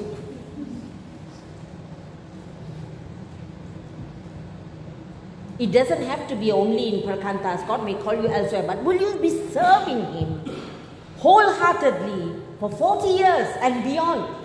[5.55, 7.63] It doesn't have to be only in Perkantas.
[7.63, 10.43] God may call you elsewhere, but will you be serving Him
[11.23, 14.44] wholeheartedly for 40 years and beyond?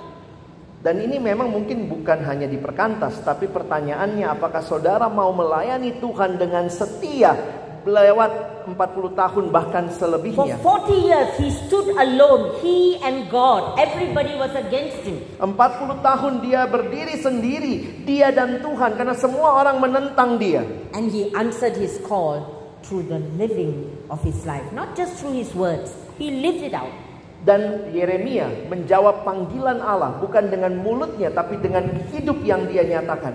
[0.80, 6.40] Dan ini memang mungkin bukan hanya di perkantas, tapi pertanyaannya apakah saudara mau melayani Tuhan
[6.40, 7.36] dengan setia
[7.84, 10.56] lewat 40 tahun bahkan For selebihnya.
[10.56, 13.76] 40 years, he stood alone, he and God.
[13.76, 15.20] Everybody was against him.
[15.36, 20.64] 40 tahun dia berdiri sendiri, dia dan Tuhan karena semua orang menentang dia.
[20.96, 22.40] And he answered his call
[22.80, 25.92] through the living of his life, not just through his words.
[26.16, 26.92] He lived it out.
[27.40, 33.32] Dan Yeremia menjawab panggilan Allah bukan dengan mulutnya tapi dengan hidup yang dia nyatakan.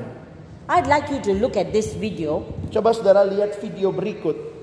[0.69, 2.41] I'd like you to look at this video
[2.73, 4.55] Coba saudara lihat video berikut.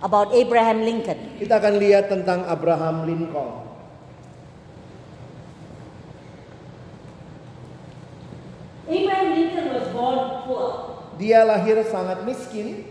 [0.00, 1.36] about Abraham Lincoln.
[1.36, 3.68] Kita akan lihat tentang Abraham Lincoln.
[8.90, 10.18] Abraham Lincoln was born
[10.48, 10.66] poor,
[11.20, 12.82] Dia lahir sangat miskin,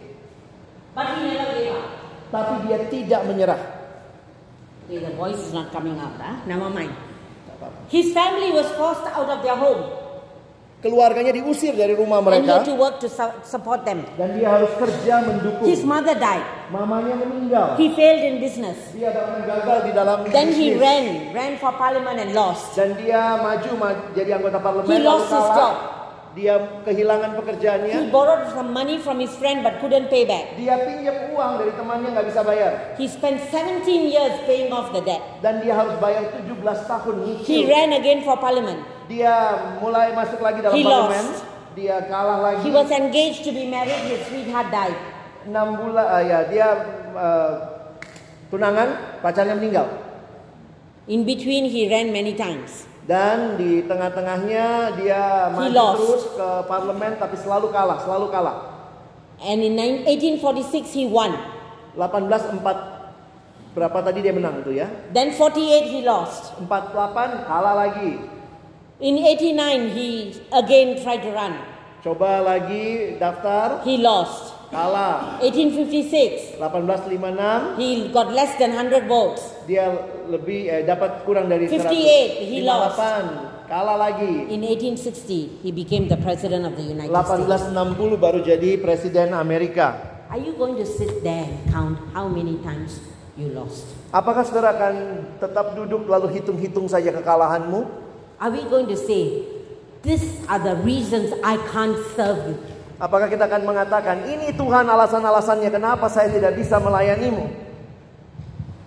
[0.93, 1.86] but he never gave up.
[2.30, 3.61] tapi dia tidak menyerah.
[4.90, 6.42] Okay, the voice is not coming out, huh?
[6.50, 6.90] Never mind.
[7.94, 10.00] His family was forced out of their home
[10.80, 14.00] Keluarganya diusir dari rumah and he had mereka to work to su- support them.
[14.16, 15.68] dan dia harus kerja mendukung.
[15.68, 16.72] His mother died.
[16.72, 17.76] Mamanya meninggal.
[17.76, 18.80] He failed in business.
[18.96, 20.80] Dia bahkan gagal di dalam Then he bisnis.
[20.80, 22.80] ran, ran for parliament and lost.
[22.80, 25.99] dan dia maju ma- jadi anggota parlemen He lost his job.
[26.40, 26.56] Dia
[26.88, 27.96] kehilangan He pekerjaannya.
[28.16, 30.56] borrowed some money from his friend but couldn't pay back.
[30.56, 35.04] Dia pinjam uang dari temannya nggak bisa bayar He spent 17 years paying off the
[35.04, 35.20] debt.
[35.44, 37.68] dan dia harus bayar 17 tahun He nyicil.
[37.68, 38.80] ran again for parliament.
[39.12, 39.36] Dia
[39.84, 41.26] mulai masuk lagi dalam He parlemen.
[41.28, 41.44] lost.
[41.76, 42.64] Dia kalah lagi.
[42.64, 44.98] He was engaged to be married, his sweetheart died.
[45.44, 46.68] 6 bulan ah, ya dia
[47.14, 47.54] eh,
[48.50, 49.88] tunangan, pacarnya meninggal.
[51.06, 52.89] In between, he ran many times.
[53.10, 58.57] Dan di tengah-tengahnya dia maju terus ke parlemen tapi selalu kalah, selalu kalah.
[59.41, 61.34] And in nine- 1846, he won.
[61.97, 62.62] 18
[63.74, 64.86] berapa tadi dia menang tuh ya?
[65.10, 66.53] Then 48, he lost.
[66.62, 68.22] 48 kalah lagi.
[69.01, 71.57] In 89, he again tried to run.
[72.05, 74.49] Coba lagi daftar, He lost.
[74.70, 75.41] Kalah.
[75.41, 79.41] 1856, 1856 he got less than 100 votes.
[79.70, 79.86] dia
[80.30, 82.49] lebih eh, dapat kurang dari 58, 100.
[82.49, 82.97] he lost.
[82.97, 84.49] 58 kalah lagi.
[84.49, 87.70] In 1860, he became the president of the United States.
[87.70, 90.17] 1860 baru jadi presiden Amerika.
[90.34, 92.97] Are you going to sit there and count how many times
[93.38, 93.86] you lost?
[94.09, 94.93] Apakah saudara akan
[95.38, 97.86] tetap duduk lalu hitung-hitung saja kekalahanmu?
[98.41, 99.45] Are we going to say,
[100.01, 102.57] these are the reasons I can't serve you?
[103.00, 107.47] Apakah kita akan mengatakan, ini Tuhan alasan-alasannya kenapa saya tidak bisa melayanimu?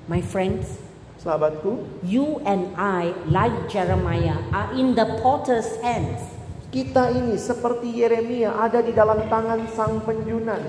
[0.05, 0.77] My friends,
[1.17, 6.21] Sahabatku, you and I, like Jeremiah, are in the potter's hands.
[6.69, 10.61] Kita ini seperti Yeremia ada di dalam tangan sang penjunan.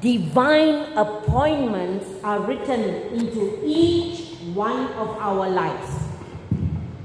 [0.00, 5.92] Divine appointments are written into each one of our lives.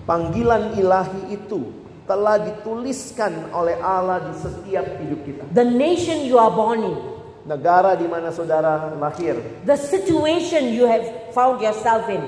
[0.07, 5.43] Panggilan ilahi itu telah dituliskan oleh Allah di setiap hidup kita.
[5.51, 6.97] The nation you are born in,
[7.45, 9.37] Negara di mana saudara lahir,
[9.69, 12.25] the situation you have found yourself in,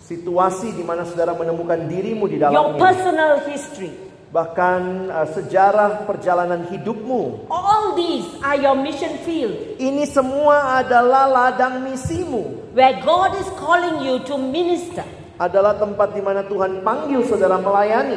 [0.00, 3.92] situasi di mana saudara menemukan dirimu di your dalamnya, personal history.
[4.28, 7.48] bahkan uh, sejarah perjalanan hidupmu.
[7.48, 12.72] All these are your mission field Ini semua adalah ladang misimu.
[12.76, 15.04] where God is calling you to minister.
[15.40, 18.16] Adalah tempat di mana Tuhan panggil saudara melayani.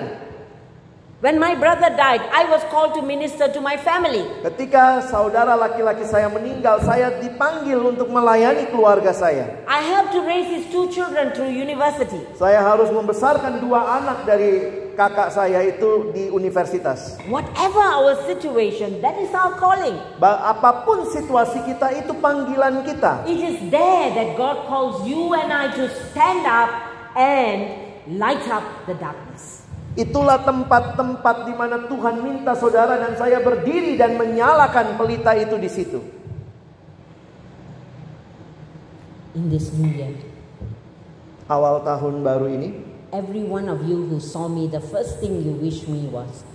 [1.21, 4.25] When my brother died, I was called to minister to my family.
[4.41, 9.61] Ketika saudara laki-laki saya meninggal, saya dipanggil untuk melayani keluarga saya.
[9.69, 12.25] I have to raise his two children through university.
[12.41, 14.65] Saya harus membesarkan dua anak dari
[14.97, 17.21] kakak saya itu di universitas.
[17.29, 19.93] Whatever our situation, that is our calling.
[20.17, 23.29] Ba- apa pun situasi kita itu panggilan kita.
[23.29, 26.73] It is there that God calls you and I to stand up
[27.13, 27.69] and
[28.17, 29.60] light up the darkness.
[29.91, 35.67] Itulah tempat-tempat di mana Tuhan minta saudara dan saya berdiri dan menyalakan pelita itu di
[35.67, 35.99] situ.
[39.35, 40.15] In this new year,
[41.51, 42.71] Awal tahun baru ini,
[43.11, 46.47] every one of you who saw me, the first thing you wish me was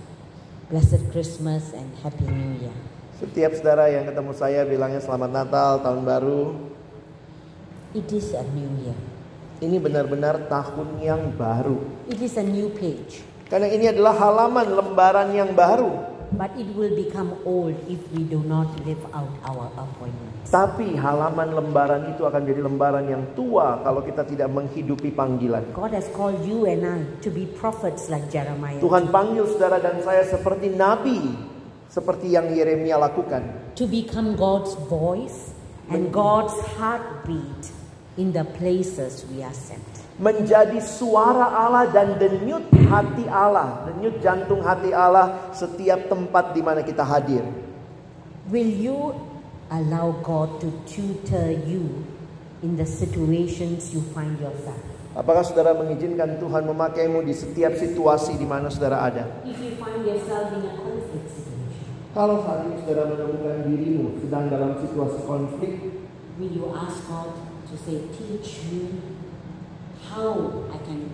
[0.73, 2.73] Blessed Christmas and Happy New Year.
[3.17, 6.53] setiap saudara yang ketemu saya bilangnya selamat Natal, tahun baru.
[7.97, 9.16] It is a new year.
[9.57, 11.81] Ini benar-benar tahun yang baru.
[12.05, 13.25] It is a new page.
[13.49, 16.13] Karena ini adalah halaman lembaran yang baru.
[16.27, 20.51] But it will become old if we do not live out our appointments.
[20.51, 25.71] Tapi halaman lembaran itu akan jadi lembaran yang tua kalau kita tidak menghidupi panggilan.
[25.71, 28.83] God has called you and I to be prophets like Jeremiah.
[28.83, 31.31] Tuhan panggil saudara dan saya seperti nabi,
[31.87, 33.67] seperti yang Yeremia lakukan.
[33.77, 35.53] to become God's voice
[35.93, 37.69] and God's heartbeat
[38.17, 39.85] in the places we are sent.
[40.17, 46.81] Menjadi suara Allah dan denyut hati Allah, denyut jantung hati Allah setiap tempat di mana
[46.81, 47.45] kita hadir.
[48.49, 49.13] Will you
[49.69, 52.01] allow God to tutor you
[52.65, 54.81] in the situations you find yourself?
[55.13, 59.25] Apakah saudara mengizinkan Tuhan memakaimu di setiap situasi di mana saudara ada?
[59.45, 61.69] If you find yourself in a conflict situation,
[62.17, 65.73] Kalau saat ini saudara menemukan dirimu sedang dalam situasi konflik,
[66.41, 69.01] will you ask God to say, Teach me
[70.07, 71.11] how I can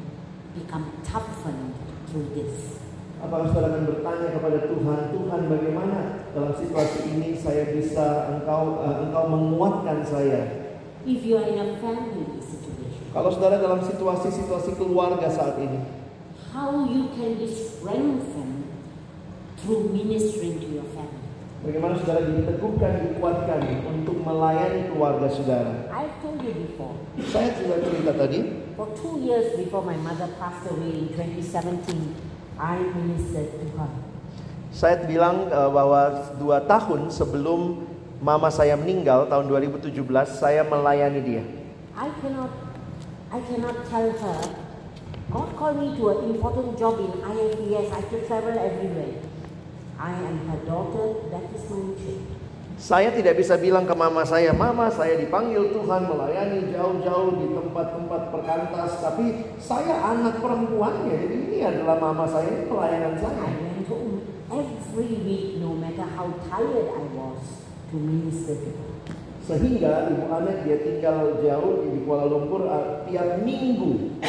[0.53, 1.73] become toughened
[2.09, 2.79] through this?
[3.23, 8.95] apakah saudara akan bertanya kepada Tuhan, Tuhan bagaimana dalam situasi ini saya bisa engkau eh,
[9.07, 10.41] engkau menguatkan saya?
[11.07, 15.87] If you are in a family situation, Kalau saudara dalam situasi-situasi keluarga saat ini,
[16.51, 18.67] how you can be strengthened
[19.63, 20.87] through ministering to your.
[21.63, 25.87] Bagaimana saudara diteguhkan, dikuatkan untuk melayani keluarga saudara?
[25.89, 28.39] I've told you before, Saya sudah cerita tadi,
[28.75, 33.91] for two years before my mother passed away in 2017, I ministered to her.
[34.73, 36.01] saya bilang eh, bahwa
[36.41, 37.85] dua tahun sebelum
[38.19, 39.93] mama saya meninggal tahun 2017,
[40.33, 41.43] saya melayani dia.
[41.93, 42.49] I cannot,
[43.29, 44.39] I cannot tell her,
[45.29, 49.13] God called me to an important job in IFES, I have to travel everywhere.
[50.03, 52.27] I am her daughter, that is my mission.
[52.75, 58.21] Saya tidak bisa bilang ke mama saya, mama saya dipanggil Tuhan melayani jauh-jauh di tempat-tempat
[58.27, 63.47] perkantas, tapi saya anak perempuannya, jadi ini adalah mama saya, pelayanan saya.
[63.47, 68.91] I went home every week, no matter how tired I was, to minister to her.
[69.43, 74.19] Sehingga ibu Anet dia tinggal jauh di Kuala Lumpur, uh, tiap minggu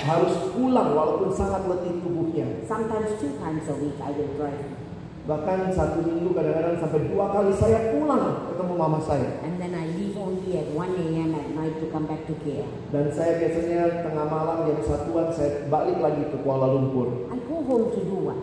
[0.00, 2.64] harus pulang walaupun sangat letih tubuhnya.
[2.64, 4.88] Sometimes two times a week I will drive.
[5.28, 9.44] Bahkan satu minggu kadang-kadang sampai dua kali saya pulang ketemu mama saya.
[9.44, 11.30] And then I leave only at 1 a.m.
[11.36, 12.72] at night to come back to KL.
[12.88, 17.28] Dan saya biasanya tengah malam jam satuan saya balik lagi ke Kuala Lumpur.
[17.28, 18.40] I go home to do what?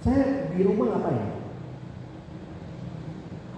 [0.00, 1.28] Saya di rumah ngapain?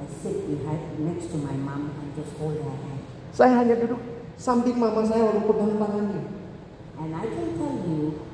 [0.02, 3.02] I sit behind next to my mom and just hold her hand.
[3.30, 4.02] Saya hanya duduk
[4.34, 6.22] samping mama saya lalu pegang tangannya.
[6.98, 8.26] And I can tell you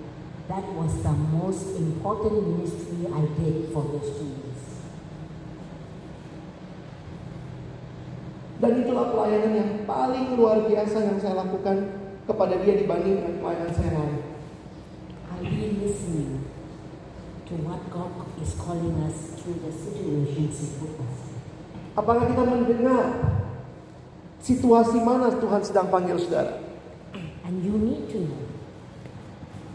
[0.53, 4.61] that was the most important ministry I did for two years.
[8.61, 11.97] Dan itulah pelayanan yang paling luar biasa yang saya lakukan
[12.29, 14.21] kepada dia dibanding dengan pelayanan saya lain.
[15.33, 16.45] Are we listening
[17.49, 21.17] to what God is calling us through the situations He put us?
[21.97, 23.05] Apakah kita mendengar
[24.45, 26.61] situasi mana Tuhan sedang panggil saudara?
[27.49, 28.52] And you need to know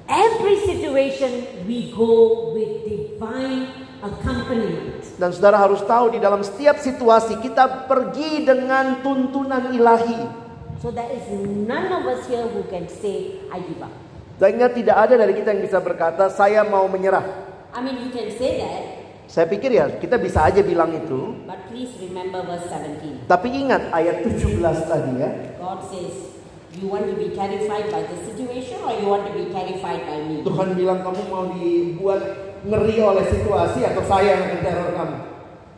[0.08, 3.68] every situation we go with divine
[4.00, 5.04] accompaniment.
[5.18, 10.48] Dan saudara harus tahu di dalam setiap situasi kita pergi dengan tuntunan ilahi.
[10.78, 11.26] So there is
[11.66, 13.94] none of us here who can say, I give up.
[14.38, 17.26] Sehingga tidak ada dari kita yang bisa berkata, saya mau menyerah.
[17.74, 18.84] I mean, you can say that,
[19.28, 21.36] Saya pikir ya kita bisa aja bilang itu.
[21.44, 23.28] but please remember verse 17.
[23.28, 24.56] Tapi ingat ayat 17
[24.88, 25.30] tadi ya.
[25.60, 26.37] God says,
[26.82, 30.18] you want to be terrified by the situation or you want to be terrified by
[30.26, 30.46] me?
[30.46, 32.22] Tuhan bilang kamu mau dibuat
[32.66, 35.18] ngeri oleh situasi atau saya yang akan teror kamu.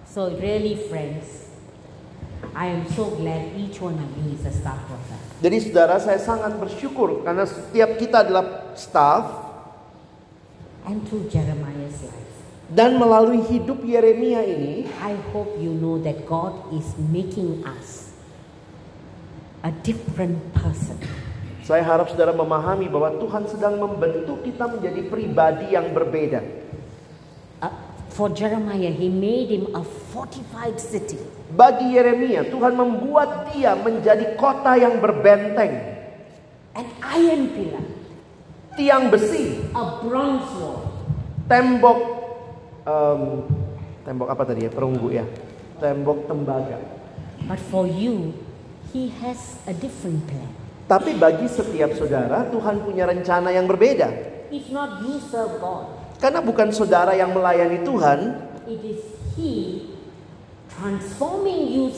[0.10, 1.54] So really, friends,
[2.52, 5.20] I am so glad each one of you is a staff worker.
[5.40, 9.50] Jadi saudara saya sangat bersyukur karena setiap kita adalah staff
[10.90, 12.34] And through Jeremiah's life,
[12.74, 18.09] dan melalui hidup Yeremia ini I hope you know that God is making us
[19.64, 20.96] a different person.
[21.70, 26.42] saya harap saudara memahami bahwa Tuhan sedang membentuk kita menjadi pribadi yang berbeda.
[27.62, 27.70] Uh,
[28.10, 31.22] for Jeremiah, he made him a fortified city,
[31.54, 35.78] Bagi Yeremia, Tuhan membuat dia menjadi kota yang berbenteng,
[36.74, 37.86] an iron pillar,
[38.74, 40.90] tiang besi, a bronze wall,
[41.46, 42.00] tembok
[42.82, 43.22] em,
[44.10, 44.72] tembok apa tadi ya?
[44.74, 45.26] Perunggu ya.
[45.78, 46.82] Tembok tembaga.
[47.46, 48.34] But for you,
[48.94, 50.50] he has a different plan.
[50.90, 54.10] Tapi bagi setiap saudara, Tuhan punya rencana yang berbeda.
[54.50, 55.86] It's not you serve God,
[56.18, 58.20] Karena bukan saudara yang melayani Tuhan,
[58.66, 59.02] it is
[59.38, 59.86] he
[60.74, 61.94] transforming you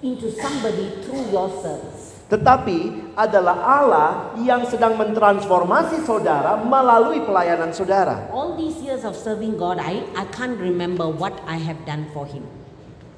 [0.00, 2.10] into somebody through your service.
[2.30, 8.30] tetapi adalah Allah yang sedang mentransformasi saudara melalui pelayanan saudara.
[8.30, 12.24] All these years of serving God, I, I can't remember what I have done for
[12.30, 12.46] him.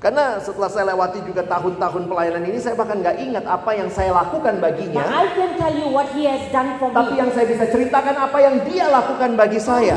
[0.03, 4.11] Karena setelah saya lewati juga tahun-tahun pelayanan ini, saya bahkan nggak ingat apa yang saya
[4.11, 5.07] lakukan But baginya.
[5.07, 7.23] I can tell you what he has done for Tapi me.
[7.23, 9.95] yang saya bisa ceritakan apa yang dia lakukan bagi saya.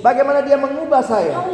[0.00, 1.44] Bagaimana dia mengubah saya.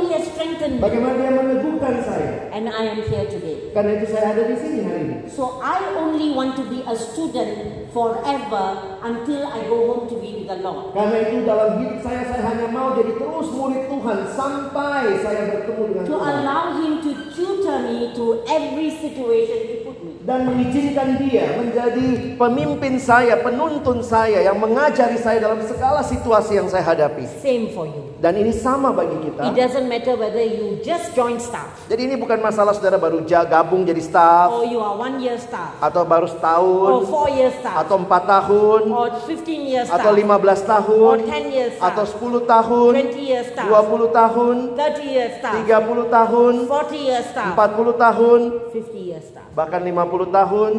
[0.78, 2.30] Bagaimana dia meneguhkan saya?
[2.54, 3.74] And I am here today.
[3.74, 5.16] Karena itu saya ada di sini hari ini.
[5.26, 8.66] So I only want to be a student forever
[9.02, 10.92] until I go home to be with the Lord.
[10.92, 15.82] Karena itu dalam hidup saya saya hanya mau jadi terus murid Tuhan sampai saya bertemu
[15.92, 20.12] dengan To Tuhan allow him to tutor me to every situation he put me.
[20.28, 26.68] dan mengizinkan dia Menjadi pemimpin saya, penuntun saya yang mengajari saya dalam segala situasi yang
[26.68, 27.24] saya hadapi.
[27.40, 28.04] Same for you.
[28.18, 29.54] Dan ini sama bagi It kita.
[29.54, 31.86] doesn't matter whether you just join staff.
[31.86, 34.50] Jadi ini bukan masalah saudara baru gabung jadi staff.
[34.50, 35.78] Or you are one year staff.
[35.78, 37.78] Atau baru or setahun four year staff.
[37.86, 38.82] Atau empat tahun.
[38.90, 41.14] Or 15 year atau staff 15 tahun.
[41.14, 41.86] Or 10 year staff.
[41.94, 43.66] Atau 10 tahun, 20 year staff.
[43.70, 45.54] 20 tahun, 30 year staff.
[45.62, 47.54] 30 tahun, 40 year staff.
[47.54, 48.40] 40 tahun,
[48.74, 49.46] 50 year staff.
[49.54, 50.72] bahkan 50 tahun.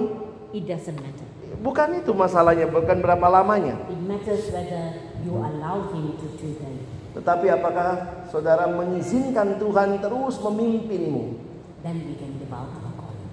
[0.52, 1.28] It doesn't matter.
[1.64, 3.80] Bukan itu masalahnya, bukan berapa lamanya.
[3.88, 6.99] It matters whether you allow him to tutor you.
[7.18, 7.90] Tetapi apakah
[8.30, 11.24] saudara mengizinkan Tuhan terus memimpinmu?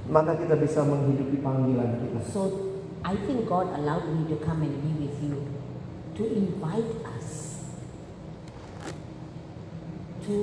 [0.07, 2.21] Maka kita bisa menghidupi panggilan kita.
[2.33, 2.73] So
[3.05, 5.39] I think God allowed me to come and be with you
[6.17, 7.61] to invite us
[10.27, 10.37] to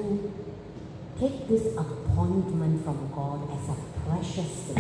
[1.20, 4.80] take this appointment from God as a precious thing.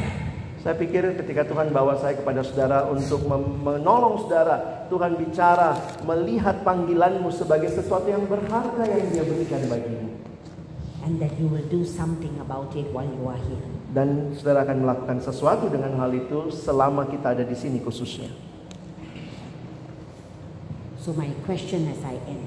[0.64, 5.74] Saya pikir ketika Tuhan bawa saya kepada saudara untuk menolong saudara, Tuhan bicara
[6.06, 10.22] melihat panggilanmu sebagai sesuatu yang berharga yang Dia berikan bagimu.
[11.02, 13.66] And that you will do something about it while you are here.
[13.89, 18.30] Dan saudara akan melakukan sesuatu dengan hal itu selama kita ada di sini khususnya.
[21.02, 22.45] So my question as I end,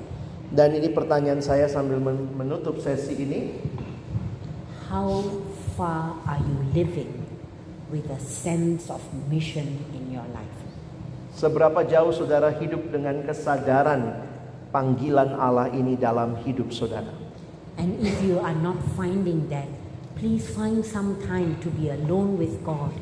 [0.55, 3.59] Dan ini pertanyaan saya sambil men- menutup sesi ini.
[4.87, 5.19] how
[5.75, 7.27] far are you living
[7.91, 10.06] with a sense of mission in?
[11.37, 14.25] Seberapa jauh saudara hidup dengan kesadaran
[14.73, 17.13] panggilan Allah ini dalam hidup saudara.
[17.77, 19.69] And if you are not finding that,
[20.17, 22.97] please find some time to be alone with God.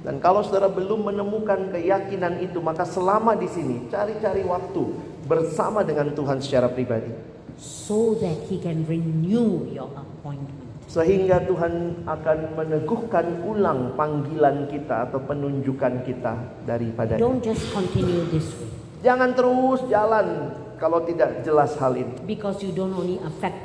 [0.00, 4.96] Dan kalau saudara belum menemukan keyakinan itu, maka selama di sini cari-cari waktu
[5.28, 7.36] bersama dengan Tuhan secara pribadi.
[7.58, 10.65] so that He can renew your appointment.
[10.86, 18.46] Sehingga Tuhan akan meneguhkan ulang panggilan kita atau penunjukan kita daripada Don't just continue this
[18.56, 18.70] way
[19.02, 22.14] Jangan terus jalan kalau tidak jelas hal ini.
[22.24, 23.58] because you don't only affect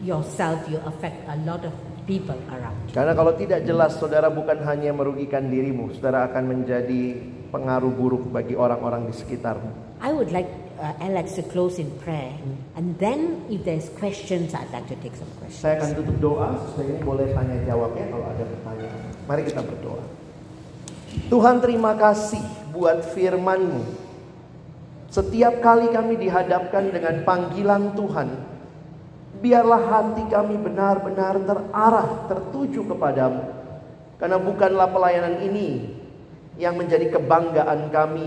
[0.00, 1.72] yourself, you affect a lot of
[2.04, 2.92] people around you.
[2.92, 7.16] Karena kalau tidak jelas saudara bukan hanya merugikan dirimu, saudara akan menjadi
[7.48, 10.02] pengaruh buruk bagi orang-orang di sekitarmu.
[10.04, 12.34] I would like uh, Alex to close in prayer,
[12.74, 15.62] and then if there's questions, I'd like to take some questions.
[15.62, 19.00] Saya akan tutup doa supaya ini boleh tanya jawab ya kalau ada pertanyaan.
[19.24, 20.02] Mari kita berdoa.
[21.30, 22.42] Tuhan terima kasih
[22.74, 23.82] buat firman-Mu.
[25.14, 28.28] Setiap kali kami dihadapkan dengan panggilan Tuhan,
[29.38, 33.46] biarlah hati kami benar-benar terarah, tertuju kepadamu.
[34.18, 35.86] Karena bukanlah pelayanan ini
[36.58, 38.26] yang menjadi kebanggaan kami,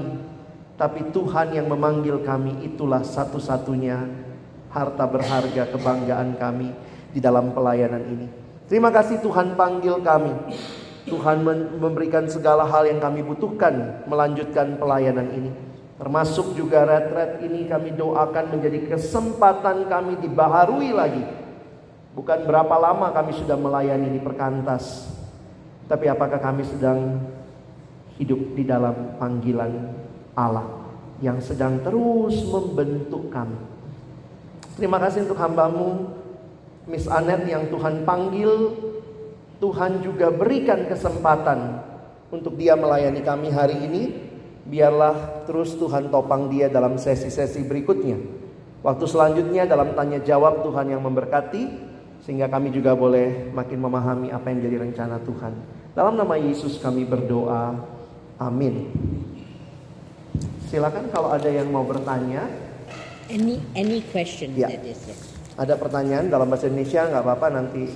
[0.77, 3.97] tapi Tuhan yang memanggil kami itulah satu-satunya
[4.69, 6.69] harta berharga kebanggaan kami
[7.09, 8.27] di dalam pelayanan ini.
[8.69, 10.53] Terima kasih Tuhan panggil kami.
[11.09, 11.41] Tuhan
[11.81, 15.51] memberikan segala hal yang kami butuhkan melanjutkan pelayanan ini.
[15.97, 21.25] Termasuk juga retret ini kami doakan menjadi kesempatan kami dibaharui lagi.
[22.13, 25.09] Bukan berapa lama kami sudah melayani di perkantas.
[25.89, 27.17] Tapi apakah kami sedang
[28.21, 30.05] hidup di dalam panggilan
[30.37, 30.69] Allah
[31.17, 33.57] yang sedang terus membentuk kami.
[34.77, 36.13] Terima kasih untuk hambamu
[36.85, 38.77] Miss Anet yang Tuhan panggil
[39.57, 41.81] Tuhan juga berikan kesempatan
[42.29, 44.03] untuk dia melayani kami hari ini
[44.69, 48.21] biarlah terus Tuhan topang dia dalam sesi-sesi berikutnya.
[48.85, 51.89] Waktu selanjutnya dalam tanya jawab Tuhan yang memberkati
[52.21, 55.53] sehingga kami juga boleh makin memahami apa yang jadi rencana Tuhan.
[55.97, 57.73] Dalam nama Yesus kami berdoa.
[58.37, 58.85] Amin.
[60.67, 62.43] Silakan kalau ada yang mau bertanya.
[63.31, 64.67] Any any question Ya.
[64.71, 65.19] that is yes.
[65.55, 67.91] Ada pertanyaan dalam bahasa Indonesia nggak apa-apa nanti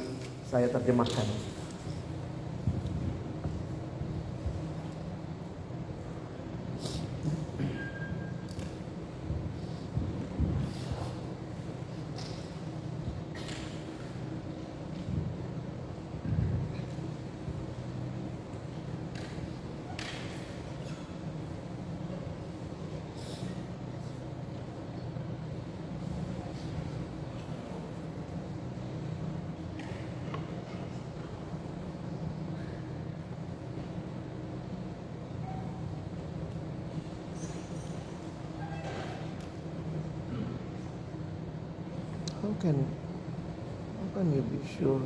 [0.47, 1.27] saya terjemahkan.
[42.41, 42.77] How can
[43.99, 44.99] how can you be sure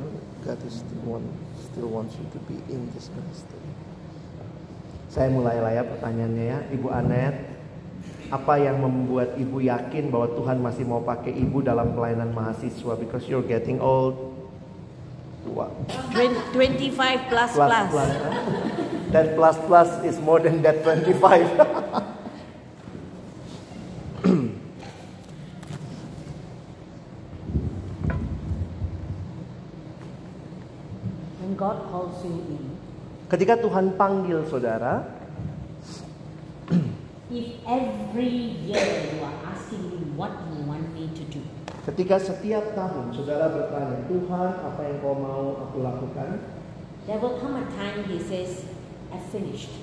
[0.44, 1.26] God is still want
[1.62, 3.62] still wants you to be in this ministry?
[5.08, 7.36] Saya mulai lah ya pertanyaannya ya, Ibu Anet.
[8.26, 12.98] Apa yang membuat Ibu yakin bahwa Tuhan masih mau pakai Ibu dalam pelayanan mahasiswa?
[12.98, 14.34] Because you're getting old.
[15.46, 15.70] Tua.
[16.10, 17.86] Twen- 25 plus Plus plus.
[17.94, 18.10] plus.
[19.14, 21.22] That plus plus is more than that 25.
[31.66, 32.62] God calls you in,
[33.26, 35.02] Ketika Tuhan panggil saudara,
[37.26, 41.42] if every year you are asking me what you want me to do,
[41.90, 46.38] ketika setiap tahun saudara bertanya, Tuhan apa yang kau mau aku lakukan?
[47.10, 48.70] there will come a time He says,
[49.10, 49.74] "I finished."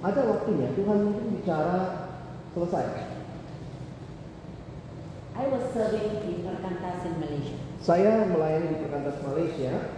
[0.00, 2.08] Ada waktunya Tuhan mungkin bicara
[2.56, 3.04] selesai.
[5.36, 9.97] I was serving in Perkantas in Malaysia Saya melayani di Perkantas Malaysia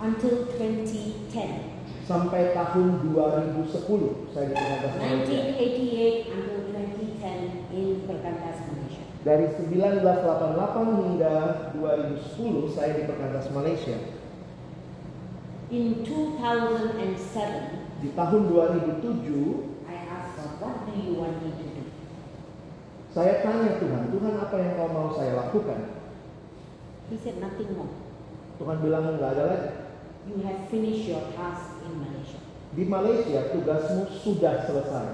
[0.00, 1.76] until 2010.
[2.08, 5.30] sampai tahun 2010 saya di Perkantas Malaysia.
[5.30, 9.04] 1988 until 2010 in Perkantas Malaysia.
[9.20, 11.34] Dari 1988 hingga
[11.78, 13.94] 2010 saya di Perkantas Malaysia.
[15.70, 19.04] In 2007, Di tahun 2007
[19.86, 21.84] I asked God, "What do you want me to do?"
[23.14, 25.94] saya tanya Tuhan, Tuhan apa yang kau mau saya lakukan?
[27.06, 27.92] He said, "Nothing more.
[28.58, 29.68] Tuhan bilang nggak ada lagi.
[30.28, 32.40] You have finished your task in Malaysia."
[32.76, 35.06] Di Malaysia tugasmu sudah selesai.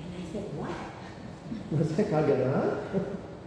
[0.00, 0.76] And I said, "What?
[1.94, 2.68] saya kaget, "Hah?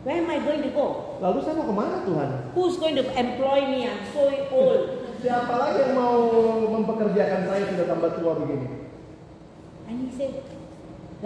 [0.08, 1.20] Where am I going to go?
[1.20, 2.30] Lalu saya mau ke mana Tuhan?
[2.56, 3.90] Who's going to employ me?
[3.92, 4.82] I'm so old."
[5.24, 6.16] Siapa lagi yang mau
[6.78, 8.86] mempekerjakan saya sudah tambah tua begini?
[9.90, 10.46] And he said,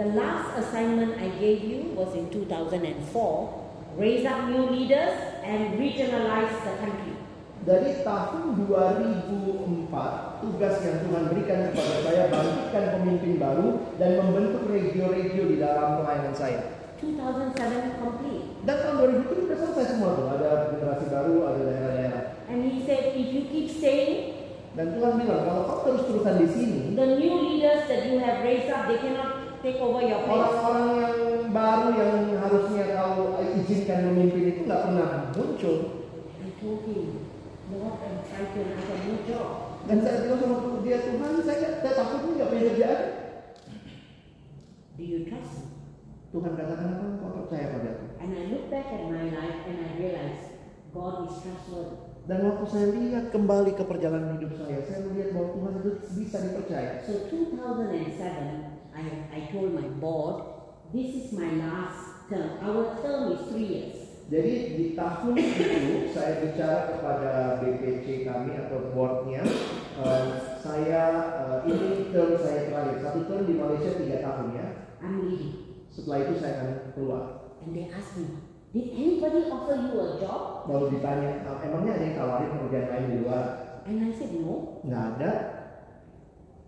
[0.00, 3.61] The last assignment I gave you was in 2004
[3.96, 5.14] raise up new leaders
[5.44, 7.16] and regionalize the country.
[7.62, 13.68] Dari tahun 2004, tugas yang Tuhan berikan kepada saya bangkitkan pemimpin baru
[14.02, 16.82] dan membentuk regio-regio di dalam pelayanan saya.
[16.98, 18.44] 2007 complete.
[18.66, 18.94] Dan tahun
[19.30, 22.22] 2007 sudah selesai semua tuh, ada generasi baru, ada daerah-daerah.
[22.50, 24.42] And he said, If you keep staying,
[24.72, 28.72] Dan Tuhan bilang kalau kau terus-terusan di sini, the new leaders that you have raised
[28.72, 30.32] up, they cannot take over your place.
[30.32, 31.16] orang-orang yang
[31.52, 35.76] baru yang harusnya kau izinkan memimpin itu nggak pernah muncul.
[39.82, 43.00] Dan saya bilang sama dia Tuhan, saya, saya takut nggak punya kerjaan.
[44.98, 45.72] Do you trust?
[46.30, 47.06] Tuhan katakan apa?
[47.20, 48.04] Kau percaya padaku.
[48.22, 50.40] And I look back at my life and I realize
[50.94, 52.12] God is trustworthy.
[52.22, 55.90] Dan waktu saya lihat kembali ke perjalanan hidup saya, saya melihat bahwa Tuhan itu
[56.22, 57.02] bisa dipercaya.
[57.02, 59.02] So 2007, I,
[59.34, 60.36] I told my board,
[60.94, 62.48] this is my last term.
[62.64, 63.96] Our term is three years.
[64.32, 69.44] Jadi di tahun itu saya bicara kepada BPC kami atau boardnya,
[70.00, 70.24] eh,
[70.56, 71.02] saya
[71.36, 72.96] eh, ini term saya terakhir.
[73.04, 74.66] Satu term di Malaysia tiga tahun ya.
[75.04, 75.84] I'm leaving.
[75.92, 77.22] Setelah itu saya akan keluar.
[77.60, 78.40] And they asked me,
[78.72, 80.64] did anybody offer you a job?
[80.64, 83.44] Lalu ditanya, "Ah, emangnya ada yang tawarin pekerjaan lain di luar?
[83.84, 84.80] And I said, no.
[84.86, 85.32] Nggak ada.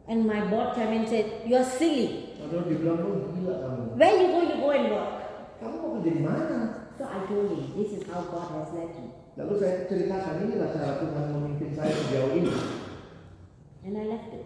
[0.05, 2.37] And my board chairman said, you're silly.
[2.45, 3.83] Lalu dibilang, lu gila kamu.
[3.97, 5.24] Where you go, you go and work.
[5.65, 6.59] Kamu mau kerja di mana?
[6.93, 9.17] So I told him, this is how God has led me.
[9.41, 12.53] Lalu saya ceritakan inilah cara Tuhan memimpin saya sejauh ini.
[13.81, 14.45] And I left it.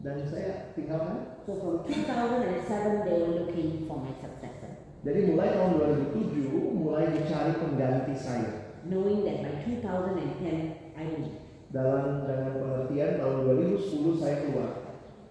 [0.00, 1.44] Dan saya tinggalkan.
[1.44, 4.80] So from 2007, they were looking for my successor.
[5.04, 5.76] Jadi mulai tahun
[6.08, 8.80] 2007, mulai dicari pengganti saya.
[8.88, 11.36] Knowing that by 2010, I leave.
[11.68, 13.36] Dalam dengan pengertian tahun
[13.76, 14.70] 2010 saya keluar.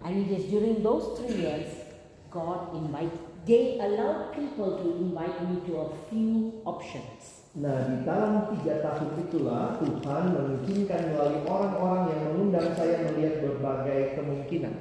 [0.06, 1.66] And it is during those three years,
[2.30, 7.46] God invite, they allowed people to invite me to a few options.
[7.56, 14.20] Nah di dalam tiga tahun itulah Tuhan mengizinkan melalui orang-orang yang mengundang saya melihat berbagai
[14.20, 14.76] kemungkinan.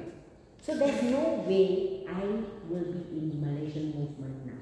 [0.59, 2.25] So there's no way I
[2.67, 4.59] will be in Malaysian movement now.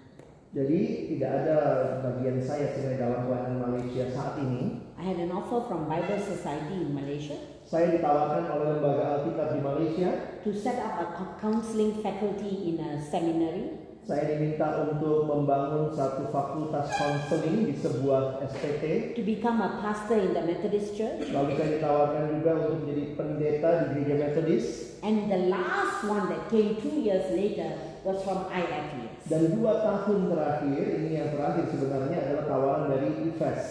[0.54, 1.58] Jadi tidak ada
[2.06, 4.86] bagian saya sebenarnya dalam pelayanan Malaysia saat ini.
[4.94, 7.34] I had an offer from Bible Society in Malaysia
[7.66, 10.10] Saya ditawarkan oleh lembaga Alkitab di Malaysia.
[10.46, 13.83] to set up a co- counseling faculty in a seminary.
[14.04, 19.16] Saya diminta untuk membangun satu fakultas konseling di sebuah SPT.
[19.16, 21.32] to become a pastor in the Methodist Church.
[21.32, 24.66] Lalu saya ditawarkan juga untuk menjadi pendeta di gereja Metodis.
[25.08, 29.24] And the last one that came two years later was from IFES.
[29.32, 33.62] Dan dua tahun terakhir, ini yang terakhir sebenarnya adalah tawaran dari IFES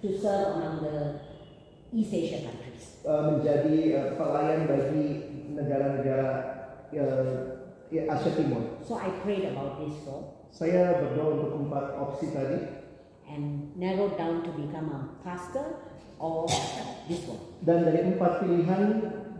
[0.00, 0.96] to serve among the
[1.92, 3.02] East Asia countries.
[3.04, 5.06] eh, menjadi eh, pelayan bagi
[5.58, 6.28] negara-negara
[6.94, 7.57] eh,
[7.88, 8.62] ya, Asia Timur.
[8.84, 12.58] So I prayed about this four Saya berdoa untuk empat opsi tadi
[13.28, 15.76] and narrowed down to become a pastor
[16.16, 16.48] or
[17.04, 17.40] this one.
[17.62, 18.82] dan dari empat pilihan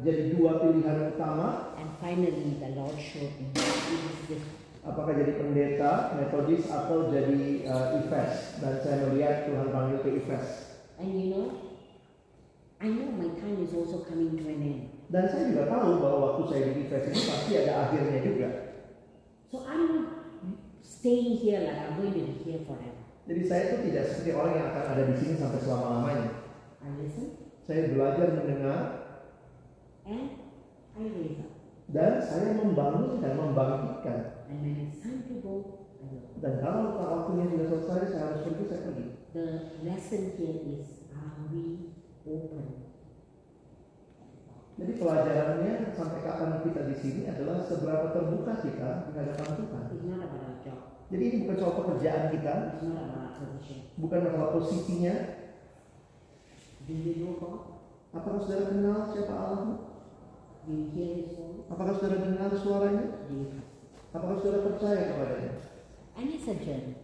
[0.05, 3.49] jadi dua pilihan utama And finally the Lord showed me
[4.29, 4.45] this.
[4.85, 10.47] apakah jadi pendeta metodis atau jadi eh, IFES dan saya melihat Tuhan panggil ke IFES
[11.01, 11.47] And you know,
[12.79, 14.83] I know my time is also coming to an end.
[15.09, 18.49] Dan saya juga tahu bahwa waktu saya di IFES ini pasti ada akhirnya juga
[19.49, 20.09] So I'm not
[20.85, 23.01] staying here like I'm going to be here forever.
[23.25, 26.29] jadi saya itu tidak seperti orang yang akan ada di sini sampai selama-lamanya
[26.81, 27.27] I listen
[27.65, 28.81] saya belajar mendengar
[30.05, 30.29] and
[30.97, 31.53] I raise up.
[31.89, 35.55] dan saya membangun dan membangkitkan And when it's time to go,
[36.01, 36.37] I will.
[36.41, 39.47] dan kalau waktunya sudah selesai saya harus pergi saya pergi The
[39.85, 41.93] lesson here is are we
[42.25, 42.88] open?
[44.79, 49.89] Jadi pelajarannya sampai kapan kita di sini adalah seberapa terbuka kita di hadapan Tuhan
[51.09, 52.55] jadi ini bukan soal pekerjaan kita.
[53.97, 55.15] Bukan masalah posisinya.
[58.13, 59.61] Apakah saudara kenal siapa Allah?
[61.69, 63.05] Apakah saudara dengar suaranya?
[64.13, 65.53] Apakah saudara percaya kepadanya?
[66.17, 66.97] And it's a journey.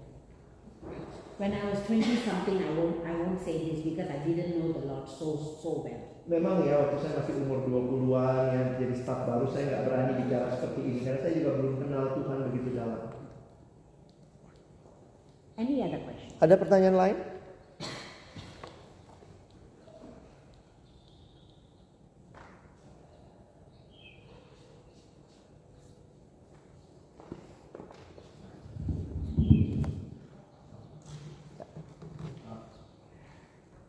[1.36, 4.72] When I was 20 something, I won't, I won't say this because I didn't know
[4.72, 6.13] the Lord so, so well.
[6.24, 10.48] Memang ya waktu saya masih umur 20-an yang jadi staf baru saya nggak berani bicara
[10.56, 13.02] seperti ini karena saya juga belum kenal Tuhan begitu dalam.
[15.60, 16.32] Any other question?
[16.40, 17.18] Ada pertanyaan lain?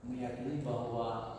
[0.05, 1.35] meyakini bahwa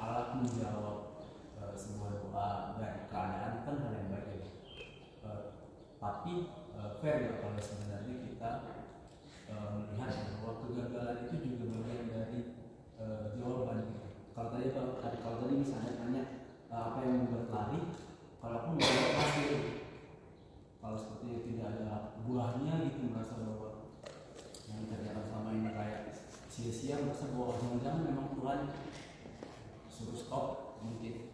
[0.00, 1.20] Allah menjawab
[1.60, 2.48] eh, sebuah doa
[2.80, 4.48] dan keadaan kan hal yang baik ya.
[5.28, 5.42] Eh,
[6.00, 6.34] tapi
[6.76, 8.50] eh, fair ya kalau sebenarnya kita
[9.52, 12.40] eh, melihat bahwa kegagalan itu juga bagian dari
[12.96, 14.08] eh, jawaban kita.
[14.32, 16.22] Kalau tadi kalau tadi kalau tadi misalnya tanya
[16.72, 17.80] eh, apa yang membuat lari,
[18.40, 19.52] kalau aku menjawab hasil.
[20.80, 23.92] Kalau seperti tidak ada buahnya gitu merasa bahwa
[24.64, 26.00] yang dikerjakan selama ini kayak
[26.50, 28.60] sia-sia merasa bahwa jangan-jangan memang Tuhan
[29.86, 30.46] suruh stop
[30.82, 31.32] mungkin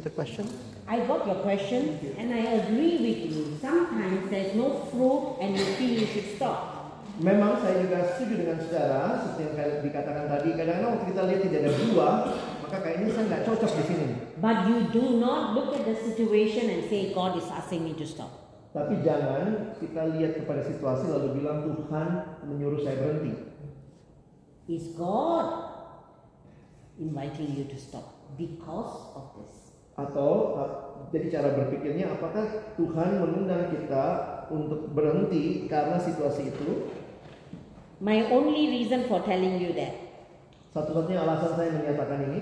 [0.00, 0.48] You get the question?
[0.88, 3.58] I got your question and I agree with you.
[3.60, 6.96] Sometimes there's no fruit and you feel you should stop.
[7.20, 10.56] Memang saya juga setuju dengan saudara seperti yang dikatakan tadi.
[10.56, 12.14] Kadang-kadang waktu kita lihat tidak ada buah,
[12.64, 14.06] maka kayaknya saya nggak cocok di sini.
[14.40, 18.08] But you do not look at the situation and say, God is asking me to
[18.08, 18.32] stop.
[18.72, 23.36] Tapi jangan kita lihat kepada situasi lalu bilang Tuhan menyuruh saya berhenti.
[24.64, 25.44] Is God
[26.96, 29.59] inviting you to stop because of this.
[30.00, 30.56] Atau
[31.10, 34.04] jadi cara berpikirnya apakah Tuhan mengundang kita
[34.48, 36.88] untuk berhenti karena situasi itu?
[38.00, 39.92] My only reason for telling you that
[40.70, 42.40] Satu-satunya alasan saya menyatakan ini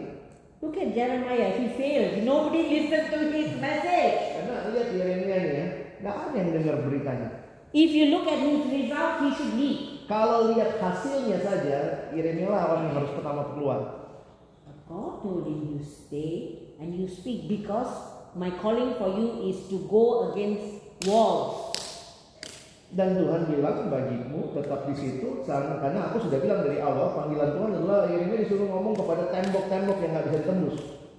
[0.60, 2.20] look at Jeremiah, he failed.
[2.28, 4.36] Nobody listened to his message.
[4.36, 5.66] karena lihat Yeremia ini ya,
[6.04, 7.28] nggak ada yang dengar beritanya.
[7.72, 9.80] If you look at his result, he should leave.
[10.08, 11.78] Kalau lihat hasilnya saja,
[12.12, 13.80] Yeremia lah orang yang harus pertama keluar.
[14.88, 17.90] God told him, You stay and you speak because
[18.34, 21.74] my calling for you is to go against walls.
[22.88, 27.52] Dan Tuhan bilang bagimu tetap di situ karena karena aku sudah bilang dari awal panggilan
[27.52, 30.76] Tuhan adalah Yeremia disuruh ngomong kepada tembok-tembok yang nggak bisa ditembus.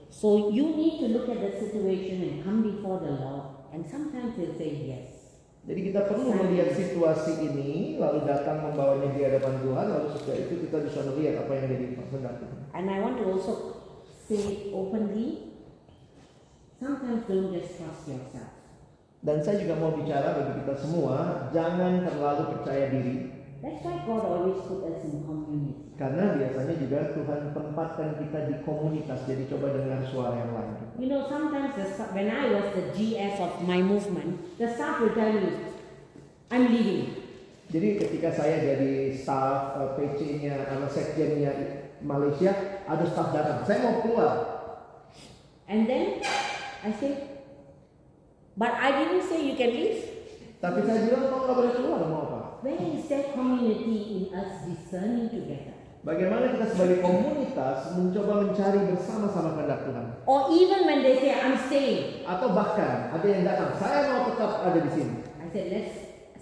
[0.09, 3.69] So you need to look at the situation and come before the Lord.
[3.69, 5.19] And sometimes he'll say yes.
[5.69, 10.53] Jadi kita perlu melihat situasi ini lalu datang membawanya di hadapan Tuhan lalu setelah itu
[10.65, 12.57] kita bisa melihat apa yang jadi kehendak Tuhan.
[12.73, 13.53] And I want to also
[14.25, 15.48] say openly,
[16.79, 18.55] sometimes don't just trust yourself.
[19.19, 24.23] Dan saya juga mau bicara bagi kita semua, jangan terlalu percaya diri That's why God
[24.23, 25.89] always put us in community.
[25.99, 29.19] karena biasanya juga Tuhan tempatkan kita di komunitas.
[29.27, 30.71] Jadi coba dengar suara yang lain.
[30.95, 31.83] You know, sometimes the,
[32.15, 35.51] when I was the GS of my movement, the staff will tell me,
[36.47, 37.19] I'm leaving.
[37.69, 41.51] Jadi ketika saya jadi staff eh, PC-nya atau sekjennya
[41.99, 42.55] Malaysia,
[42.87, 44.33] ada staff datang, saya mau keluar.
[45.67, 46.23] And then
[46.79, 47.11] I say,
[48.55, 49.99] but I didn't say you can leave.
[50.59, 52.39] Tapi saya bilang kau nggak boleh keluar mau apa?
[52.63, 55.75] Where is that community in us discerning together?
[56.03, 60.05] Bagaimana kita sebagai komunitas mencoba mencari bersama-sama kehendak Tuhan?
[60.23, 64.51] Or even when they say, I'm staying, Atau bahkan ada yang datang, saya mau tetap
[64.63, 65.15] ada di sini.
[65.39, 65.95] I said, let's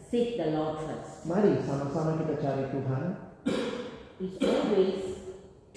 [0.09, 1.25] seek the Lord first.
[1.25, 3.03] Mari sama-sama kita cari Tuhan.
[4.17, 5.01] It's always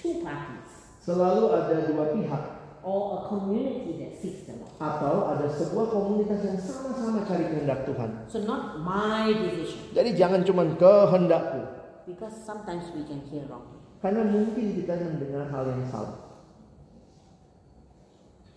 [0.01, 0.69] two parties
[1.01, 2.43] Selalu ada dua pihak
[2.81, 4.73] or a community that seeks the Lord.
[4.81, 8.09] atau ada sebuah komunitas yang sama-sama cari kehendak Tuhan.
[8.25, 11.61] So not my decision, Jadi jangan cuma kehendakku,
[12.09, 13.65] because sometimes we can hear wrong.
[14.01, 16.17] karena mungkin kita mendengar hal yang salah.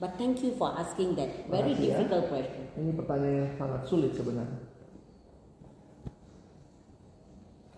[0.01, 1.96] But thank you for asking that very Makasih ya.
[1.96, 2.62] difficult question.
[2.76, 4.60] Ini pertanyaan yang sangat sulit sebenarnya.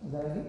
[0.06, 0.42] Ada lagi?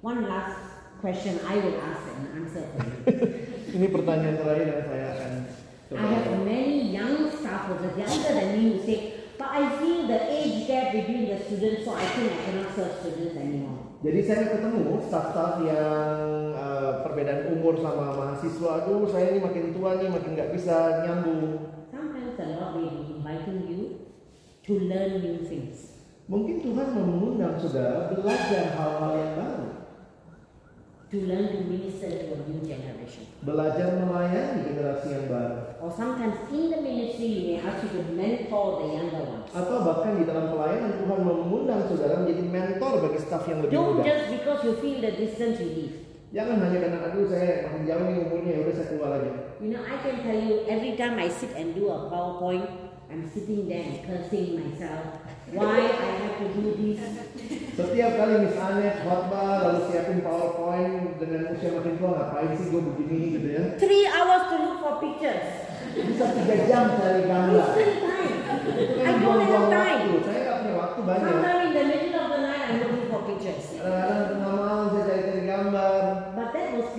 [0.00, 0.56] One last
[1.00, 3.00] question I will ask and answer for you.
[3.76, 6.06] Ini pertanyaan terakhir yang saya akan I coba.
[6.08, 8.98] have many young staff workers, younger than me, who say,
[9.36, 12.94] but I feel the age gap between the students, so I think I cannot serve
[13.02, 13.78] students anymore.
[14.00, 16.16] Jadi saya ketemu staff-staff yang
[16.56, 18.68] eh, perbedaan umur sama mahasiswa.
[18.80, 21.76] Aduh, saya ini makin tua nih, makin nggak bisa nyambung.
[21.92, 23.80] Sometimes the Lord may be inviting you
[24.64, 26.00] to learn new things.
[26.24, 29.66] Mungkin Tuhan mengundang saudara belajar hal-hal yang baru.
[31.10, 33.26] To learn to minister to a new generation.
[33.42, 35.58] Belajar melayani generasi yang baru.
[35.82, 39.50] Or sometimes in the ministry, you may ask you to mentor the younger ones.
[39.50, 43.98] Atau bahkan di dalam pelayanan Tuhan mengundang saudara menjadi mentor bagi staf yang lebih Don't
[43.98, 44.06] muda.
[44.06, 45.94] just because you feel the distance you leave.
[46.30, 49.30] Jangan hanya karena aduh saya makin jauh nih umurnya, ya udah saya keluar aja.
[49.58, 52.70] You know, I can tell you every time I sit and do a PowerPoint,
[53.10, 55.26] I'm sitting there and cursing myself.
[55.50, 57.02] Why I have to do this?
[57.50, 63.18] Setiap kali misalnya khotbah lalu siapin PowerPoint dengan usia makin tua ngapain sih gue begini
[63.34, 63.64] gitu ya.
[63.74, 65.66] Three hours to look for pictures.
[65.90, 67.66] Bisa tiga jam cari gambar.
[69.02, 70.02] I don't have time.
[70.22, 71.26] Saya nggak punya waktu banyak.
[71.26, 73.64] Sometimes in the middle of the night, I'm looking for pictures.
[73.82, 74.39] Kadang-kadang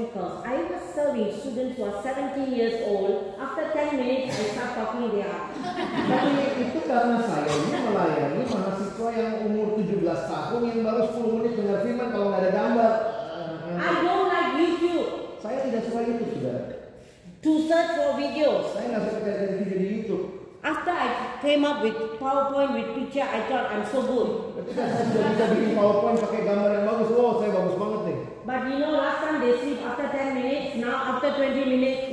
[0.02, 3.36] because I was serving students who are 17 years old.
[3.40, 5.30] After 10 minutes, I start talking their
[6.10, 11.54] Tapi itu karena saya ini melayani mahasiswa yang umur 17 tahun yang baru 10 menit
[11.58, 12.92] dengar firman kalau nggak ada gambar.
[13.72, 15.08] I don't like YouTube
[15.42, 16.58] Saya tidak suka itu sudah.
[17.42, 18.74] to search for videos.
[18.78, 20.26] Saya nggak suka cari video di YouTube.
[20.62, 24.30] After I came up with PowerPoint with picture, I thought I'm so good.
[24.62, 28.01] Ketika saya sudah bisa bikin PowerPoint pakai gambar yang bagus, wow saya bagus banget.
[28.42, 32.10] But you know, last time they sleep after 10 minutes, now after 20 minutes.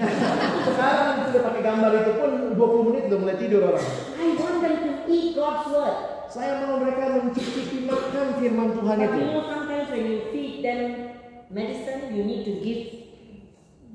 [0.62, 3.86] Sekarang sudah pakai gambar itu pun 20 menit udah mulai tidur orang.
[4.12, 5.96] I want them to eat God's word.
[6.28, 9.16] Saya mau mereka mencicipi makan firman Tuhan But itu.
[9.16, 10.80] you know, sometimes when you feed them
[11.48, 12.82] medicine, you need to give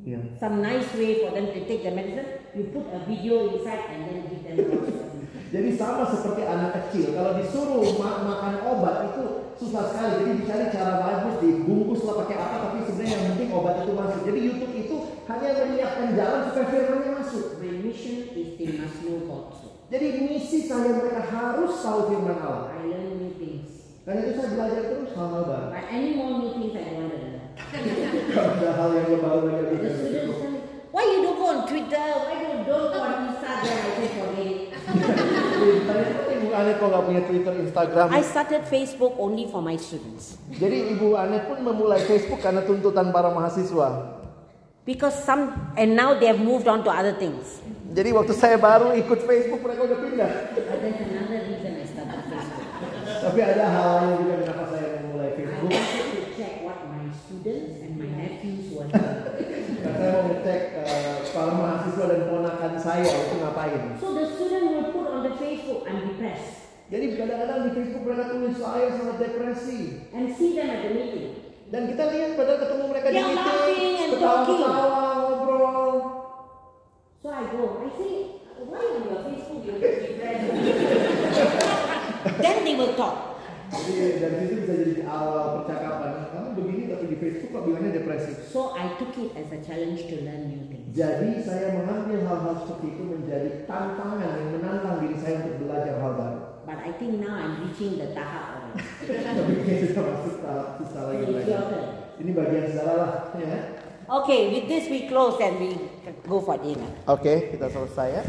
[0.03, 0.19] Ya.
[0.35, 2.27] some nice way for them to take the medicine.
[2.51, 5.11] You put a video inside and then give them God's word.
[5.53, 10.11] Jadi sama seperti anak kecil, kalau disuruh ma- makan obat itu susah sekali.
[10.19, 14.21] Jadi dicari cara bagus, dibungkus lah pakai apa, tapi sebenarnya yang penting obat itu masuk.
[14.27, 14.95] Jadi YouTube itu
[15.31, 17.45] hanya menyiapkan jalan supaya firmannya masuk.
[17.63, 19.55] My mission is they must know God.
[19.93, 22.73] Jadi misi saya mereka harus tahu firman Allah.
[22.73, 23.93] I learn new things.
[24.03, 25.67] Karena itu saya belajar terus hal-hal baru.
[25.69, 27.39] But any more new things I want to learn.
[28.33, 29.85] Ada hal yang baru lagi me,
[30.89, 32.07] why you don't go on Twitter?
[32.25, 33.77] Why you don't go on Instagram?
[33.77, 36.32] I say forget it.
[36.53, 38.07] Anet kok nggak punya Twitter, Instagram?
[38.13, 40.37] I started Facebook only for my students.
[40.53, 44.21] Jadi Ibu Anet pun memulai Facebook karena tuntutan para mahasiswa.
[44.83, 47.63] Because some, and now they have moved on to other things.
[47.93, 50.31] Jadi waktu saya baru ikut Facebook mereka udah pindah.
[50.53, 52.67] There's another reason I started Facebook.
[53.23, 55.71] Tapi ada hal lain juga kenapa saya memulai I Facebook.
[55.71, 59.23] wanted to check what my students and my nephews were doing.
[59.83, 60.61] Saya mau ngecek
[61.33, 63.97] para mahasiswa dan ponakan saya itu ngapain.
[63.97, 66.61] So the student will put on the Facebook, I'm depressed.
[66.93, 70.05] Jadi kadang-kadang di Facebook mereka tulis saya sangat depresi.
[70.13, 71.41] And see them at the meeting.
[71.73, 75.93] Dan kita lihat padahal ketemu mereka di They laughing meeting, ketawa-ketawa, ngobrol.
[77.17, 78.13] So I go, I say,
[78.69, 80.53] why on your Facebook you depressed?
[82.45, 83.41] then they will talk.
[83.73, 86.29] Jadi dari situ bisa jadi awal percakapan.
[86.29, 88.37] Kamu begini tapi di Facebook kok bilangnya depresi.
[88.53, 90.82] So I took it as a challenge to learn new things.
[90.93, 96.13] Jadi saya mengambil hal-hal seperti itu menjadi tantangan yang menantang diri saya untuk belajar hal
[96.13, 96.39] baru.
[96.69, 98.77] But I think now I'm reaching the tahap.
[99.41, 101.85] Tapi kayaknya sudah masuk tahap susah lagi turn.
[102.21, 103.11] Ini bagian segala lah,
[103.41, 103.59] ya.
[104.05, 105.81] Okay, with this we close and we
[106.29, 106.85] go for dinner.
[107.09, 108.23] Oke, kita selesai ya.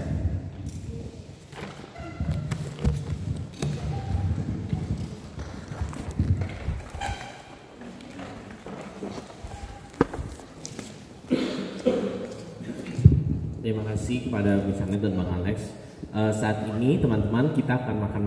[13.64, 15.72] Terima kasih kepada Miss Anet dan Bang Alex.
[16.12, 18.22] Eh, saat ini teman-teman kita akan makan.